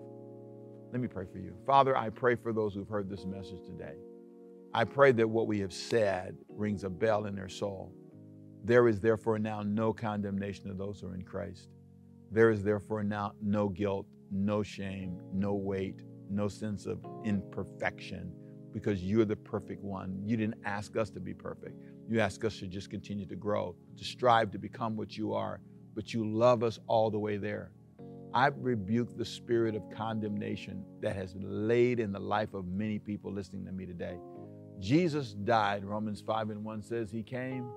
Let 0.92 1.02
me 1.02 1.08
pray 1.08 1.26
for 1.32 1.40
you. 1.40 1.56
Father, 1.66 1.98
I 1.98 2.10
pray 2.10 2.36
for 2.36 2.54
those 2.54 2.74
who've 2.74 2.88
heard 2.88 3.10
this 3.10 3.26
message 3.26 3.66
today. 3.66 3.96
I 4.76 4.84
pray 4.84 5.14
that 5.14 5.30
what 5.30 5.48
we 5.48 5.62
have 5.62 5.72
said 5.72 6.36
rings 6.50 6.84
a 6.84 6.90
bell 6.90 7.28
in 7.28 7.36
their 7.36 7.48
soul. 7.48 7.94
There 8.66 8.90
is 8.90 9.00
therefore 9.00 9.40
now 9.40 9.64
no 9.64 9.94
condemnation 9.94 10.70
of 10.70 10.78
those 10.78 11.00
who 11.00 11.08
are 11.08 11.16
in 11.16 11.24
Christ. 11.24 11.70
There 12.30 12.50
is 12.52 12.62
therefore 12.62 13.02
now 13.02 13.32
no 13.42 13.70
guilt, 13.70 14.06
no 14.32 14.64
shame, 14.64 15.18
no 15.32 15.54
weight, 15.54 16.02
no 16.30 16.50
sense 16.50 16.88
of 16.88 17.00
imperfection 17.24 18.34
because 18.74 19.02
you're 19.02 19.24
the 19.24 19.38
perfect 19.38 19.82
one. 19.82 20.20
You 20.26 20.36
didn't 20.36 20.60
ask 20.66 20.98
us 20.98 21.10
to 21.12 21.22
be 21.22 21.34
perfect. 21.34 21.80
You 22.10 22.20
asked 22.20 22.44
us 22.44 22.60
to 22.60 22.68
just 22.68 22.90
continue 22.90 23.26
to 23.28 23.36
grow, 23.38 23.78
to 23.96 24.04
strive 24.04 24.52
to 24.52 24.60
become 24.60 24.98
what 24.98 25.16
you 25.16 25.34
are, 25.34 25.62
but 25.96 26.14
you 26.14 26.30
love 26.30 26.64
us 26.64 26.80
all 26.88 27.10
the 27.10 27.20
way 27.20 27.38
there. 27.38 27.72
I 28.34 28.48
rebuke 28.48 29.18
the 29.18 29.24
spirit 29.24 29.74
of 29.74 29.84
condemnation 29.96 30.84
that 31.00 31.16
has 31.16 31.34
laid 31.40 32.02
in 32.02 32.12
the 32.12 32.20
life 32.20 32.54
of 32.54 32.68
many 32.68 33.00
people 33.00 33.32
listening 33.32 33.64
to 33.68 33.72
me 33.72 33.86
today. 33.86 34.18
Jesus 34.80 35.34
died, 35.34 35.86
Romans 35.86 36.22
5 36.22 36.50
and 36.50 36.64
1 36.64 36.82
says 36.82 37.12
he 37.12 37.24
came, 37.24 37.70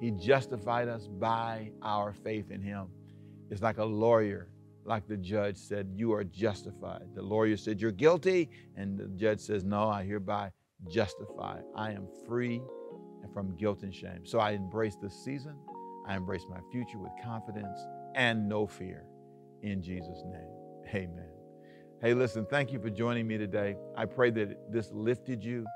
he 0.00 0.10
justified 0.10 0.88
us 0.88 1.06
by 1.06 1.70
our 1.82 2.12
faith 2.12 2.50
in 2.50 2.62
him. 2.62 2.88
It's 3.50 3.60
like 3.60 3.78
a 3.78 3.84
lawyer, 3.84 4.48
like 4.84 5.06
the 5.06 5.16
judge 5.16 5.58
said, 5.58 5.90
You 5.94 6.12
are 6.14 6.24
justified. 6.24 7.08
The 7.14 7.22
lawyer 7.22 7.56
said, 7.56 7.80
You're 7.80 7.90
guilty. 7.90 8.48
And 8.76 8.98
the 8.98 9.08
judge 9.08 9.40
says, 9.40 9.62
No, 9.62 9.88
I 9.88 10.04
hereby 10.04 10.52
justify. 10.88 11.60
I 11.76 11.90
am 11.90 12.08
free 12.26 12.62
from 13.34 13.56
guilt 13.56 13.82
and 13.82 13.94
shame. 13.94 14.24
So 14.24 14.38
I 14.38 14.52
embrace 14.52 14.96
this 15.02 15.14
season. 15.24 15.54
I 16.06 16.16
embrace 16.16 16.44
my 16.48 16.60
future 16.72 16.98
with 16.98 17.12
confidence 17.22 17.78
and 18.14 18.48
no 18.48 18.66
fear. 18.66 19.04
In 19.62 19.82
Jesus' 19.82 20.22
name, 20.24 20.48
amen. 20.94 21.28
Hey, 22.00 22.14
listen, 22.14 22.46
thank 22.46 22.72
you 22.72 22.80
for 22.80 22.88
joining 22.88 23.26
me 23.26 23.36
today. 23.36 23.76
I 23.96 24.06
pray 24.06 24.30
that 24.30 24.72
this 24.72 24.90
lifted 24.90 25.44
you. 25.44 25.66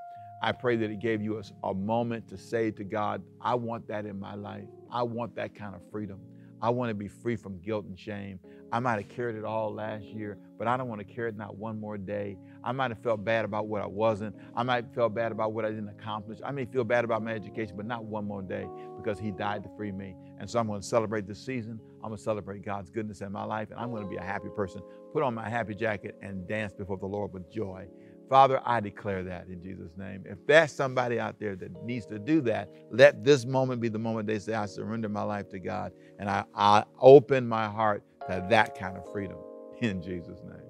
I 0.44 0.52
pray 0.52 0.76
that 0.76 0.90
it 0.90 1.00
gave 1.00 1.22
you 1.22 1.38
a, 1.38 1.68
a 1.68 1.72
moment 1.72 2.28
to 2.28 2.36
say 2.36 2.70
to 2.72 2.84
God, 2.84 3.22
I 3.40 3.54
want 3.54 3.88
that 3.88 4.04
in 4.04 4.20
my 4.20 4.34
life. 4.34 4.68
I 4.92 5.02
want 5.02 5.34
that 5.36 5.54
kind 5.54 5.74
of 5.74 5.80
freedom. 5.90 6.20
I 6.60 6.68
want 6.68 6.90
to 6.90 6.94
be 6.94 7.08
free 7.08 7.34
from 7.34 7.62
guilt 7.62 7.86
and 7.86 7.98
shame. 7.98 8.38
I 8.70 8.78
might 8.78 9.02
have 9.02 9.08
carried 9.08 9.36
it 9.36 9.44
all 9.46 9.72
last 9.72 10.04
year, 10.04 10.36
but 10.58 10.68
I 10.68 10.76
don't 10.76 10.88
want 10.88 11.00
to 11.00 11.04
carry 11.06 11.30
it 11.30 11.36
not 11.38 11.56
one 11.56 11.80
more 11.80 11.96
day. 11.96 12.36
I 12.62 12.72
might 12.72 12.90
have 12.90 13.02
felt 13.02 13.24
bad 13.24 13.46
about 13.46 13.68
what 13.68 13.80
I 13.80 13.86
wasn't. 13.86 14.36
I 14.54 14.62
might 14.64 14.94
feel 14.94 15.08
bad 15.08 15.32
about 15.32 15.54
what 15.54 15.64
I 15.64 15.70
didn't 15.70 15.88
accomplish. 15.88 16.40
I 16.44 16.50
may 16.50 16.66
feel 16.66 16.84
bad 16.84 17.04
about 17.04 17.22
my 17.22 17.32
education, 17.32 17.74
but 17.74 17.86
not 17.86 18.04
one 18.04 18.26
more 18.26 18.42
day 18.42 18.66
because 18.98 19.18
He 19.18 19.30
died 19.30 19.62
to 19.62 19.70
free 19.78 19.92
me. 19.92 20.14
And 20.38 20.50
so 20.50 20.58
I'm 20.58 20.66
going 20.66 20.82
to 20.82 20.86
celebrate 20.86 21.26
this 21.26 21.42
season. 21.42 21.80
I'm 22.02 22.10
going 22.10 22.18
to 22.18 22.22
celebrate 22.22 22.62
God's 22.62 22.90
goodness 22.90 23.22
in 23.22 23.32
my 23.32 23.44
life, 23.44 23.70
and 23.70 23.80
I'm 23.80 23.90
going 23.90 24.02
to 24.02 24.08
be 24.10 24.16
a 24.16 24.22
happy 24.22 24.48
person. 24.54 24.82
Put 25.14 25.22
on 25.22 25.34
my 25.34 25.48
happy 25.48 25.74
jacket 25.74 26.16
and 26.20 26.46
dance 26.46 26.74
before 26.74 26.98
the 26.98 27.06
Lord 27.06 27.32
with 27.32 27.50
joy. 27.50 27.86
Father, 28.28 28.60
I 28.64 28.80
declare 28.80 29.22
that 29.24 29.48
in 29.48 29.62
Jesus' 29.62 29.92
name. 29.96 30.24
If 30.26 30.46
there's 30.46 30.72
somebody 30.72 31.20
out 31.20 31.38
there 31.38 31.56
that 31.56 31.84
needs 31.84 32.06
to 32.06 32.18
do 32.18 32.40
that, 32.42 32.70
let 32.90 33.22
this 33.24 33.44
moment 33.44 33.80
be 33.80 33.88
the 33.88 33.98
moment 33.98 34.26
they 34.26 34.38
say, 34.38 34.54
I 34.54 34.66
surrender 34.66 35.08
my 35.08 35.22
life 35.22 35.48
to 35.50 35.58
God 35.58 35.92
and 36.18 36.28
I, 36.30 36.44
I 36.54 36.84
open 37.00 37.46
my 37.46 37.66
heart 37.66 38.02
to 38.28 38.44
that 38.50 38.78
kind 38.78 38.96
of 38.96 39.10
freedom 39.12 39.36
in 39.80 40.02
Jesus' 40.02 40.40
name. 40.42 40.60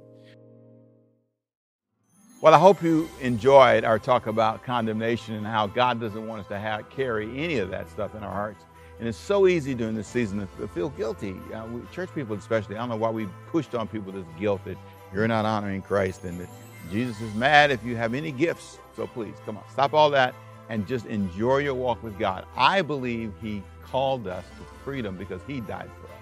Well, 2.41 2.53
I 2.53 2.59
hope 2.59 2.83
you 2.83 3.09
enjoyed 3.23 3.85
our 3.85 3.99
talk 3.99 4.27
about 4.27 4.65
condemnation 4.65 5.35
and 5.35 5.47
how 5.47 5.67
God 5.67 5.99
doesn't 5.99 6.27
want 6.27 6.43
us 6.43 6.49
to 6.49 6.59
have, 6.59 6.91
carry 6.91 7.43
any 7.43 7.59
of 7.59 7.71
that 7.71 7.89
stuff 7.89 8.15
in 8.15 8.23
our 8.23 8.33
hearts. 8.33 8.65
And 8.99 9.09
it's 9.09 9.17
so 9.17 9.47
easy 9.47 9.75
during 9.75 9.95
this 9.95 10.09
season 10.09 10.47
to 10.59 10.69
feel 10.69 10.91
guilty. 10.91 11.37
Uh, 11.55 11.67
we, 11.67 11.81
church 11.93 12.11
people, 12.15 12.37
especially, 12.37 12.77
I 12.77 12.81
don't 12.81 12.91
know 12.91 12.97
why 12.97 13.11
we 13.11 13.29
pushed 13.51 13.75
on 13.75 13.89
people 13.89 14.13
this 14.13 14.27
guilt 14.39 14.63
that 14.67 14.77
you're 15.13 15.27
not 15.27 15.47
honoring 15.47 15.81
Christ 15.81 16.25
and 16.25 16.39
that 16.41 16.49
Jesus 16.91 17.21
is 17.21 17.35
mad 17.35 17.71
if 17.71 17.85
you 17.85 17.97
have 17.97 18.15
any 18.15 18.33
gifts. 18.33 18.79
So 18.97 19.07
please, 19.07 19.35
come 19.45 19.57
on, 19.57 19.65
stop 19.71 19.95
all 19.95 20.11
that 20.11 20.35
and 20.69 20.87
just 20.87 21.07
enjoy 21.07 21.59
your 21.59 21.75
walk 21.75 22.03
with 22.03 22.19
God. 22.19 22.47
I 22.57 22.83
believe 22.83 23.33
He 23.43 23.63
called 23.85 24.27
us 24.27 24.45
to 24.45 24.85
freedom 24.85 25.17
because 25.17 25.41
He 25.47 25.61
died 25.61 25.91
for 26.01 26.07
us. 26.07 26.19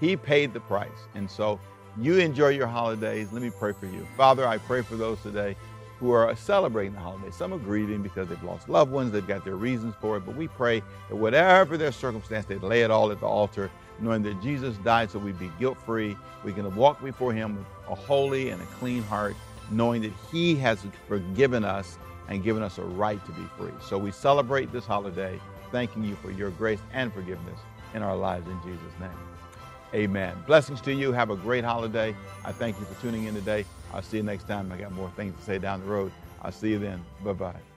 He 0.00 0.16
paid 0.16 0.52
the 0.52 0.60
price. 0.60 0.90
And 1.14 1.30
so 1.30 1.60
you 2.00 2.18
enjoy 2.18 2.48
your 2.48 2.66
holidays. 2.66 3.32
Let 3.32 3.42
me 3.42 3.50
pray 3.50 3.72
for 3.72 3.86
you. 3.86 4.06
Father, 4.16 4.46
I 4.46 4.58
pray 4.58 4.82
for 4.82 4.96
those 4.96 5.20
today 5.22 5.56
who 6.00 6.10
are 6.10 6.34
celebrating 6.34 6.92
the 6.92 6.98
holidays. 6.98 7.36
Some 7.36 7.54
are 7.54 7.58
grieving 7.58 8.02
because 8.02 8.28
they've 8.28 8.42
lost 8.42 8.68
loved 8.68 8.90
ones, 8.90 9.12
they've 9.12 9.26
got 9.26 9.44
their 9.44 9.56
reasons 9.56 9.94
for 10.00 10.16
it, 10.16 10.26
but 10.26 10.34
we 10.34 10.48
pray 10.48 10.82
that 11.08 11.16
whatever 11.16 11.76
their 11.76 11.92
circumstance, 11.92 12.46
they 12.46 12.58
lay 12.58 12.82
it 12.82 12.90
all 12.90 13.12
at 13.12 13.20
the 13.20 13.26
altar, 13.26 13.70
knowing 14.00 14.22
that 14.24 14.42
Jesus 14.42 14.76
died 14.78 15.10
so 15.10 15.20
we'd 15.20 15.38
be 15.38 15.52
guilt 15.58 15.78
free. 15.86 16.16
We 16.42 16.52
can 16.52 16.74
walk 16.74 17.02
before 17.02 17.32
Him 17.32 17.56
with 17.56 17.66
a 17.88 17.94
holy 17.94 18.50
and 18.50 18.60
a 18.60 18.66
clean 18.66 19.04
heart 19.04 19.36
knowing 19.70 20.02
that 20.02 20.12
He 20.30 20.54
has 20.56 20.84
forgiven 21.08 21.64
us 21.64 21.98
and 22.28 22.42
given 22.42 22.62
us 22.62 22.78
a 22.78 22.82
right 22.82 23.24
to 23.26 23.32
be 23.32 23.44
free. 23.58 23.72
So 23.82 23.98
we 23.98 24.10
celebrate 24.10 24.72
this 24.72 24.86
holiday, 24.86 25.40
thanking 25.70 26.04
you 26.04 26.16
for 26.16 26.30
your 26.30 26.50
grace 26.50 26.80
and 26.92 27.12
forgiveness 27.12 27.58
in 27.94 28.02
our 28.02 28.16
lives 28.16 28.46
in 28.48 28.58
Jesus' 28.62 28.98
name. 29.00 29.10
Amen. 29.94 30.36
Blessings 30.46 30.80
to 30.82 30.92
you. 30.92 31.12
Have 31.12 31.30
a 31.30 31.36
great 31.36 31.64
holiday. 31.64 32.16
I 32.44 32.52
thank 32.52 32.78
you 32.80 32.84
for 32.86 33.00
tuning 33.00 33.24
in 33.24 33.34
today. 33.34 33.64
I'll 33.92 34.02
see 34.02 34.16
you 34.16 34.22
next 34.24 34.48
time. 34.48 34.72
I 34.72 34.76
got 34.76 34.92
more 34.92 35.10
things 35.10 35.36
to 35.38 35.44
say 35.44 35.58
down 35.58 35.80
the 35.80 35.86
road. 35.86 36.10
I'll 36.42 36.52
see 36.52 36.70
you 36.70 36.78
then. 36.78 37.04
Bye 37.22 37.32
bye. 37.32 37.73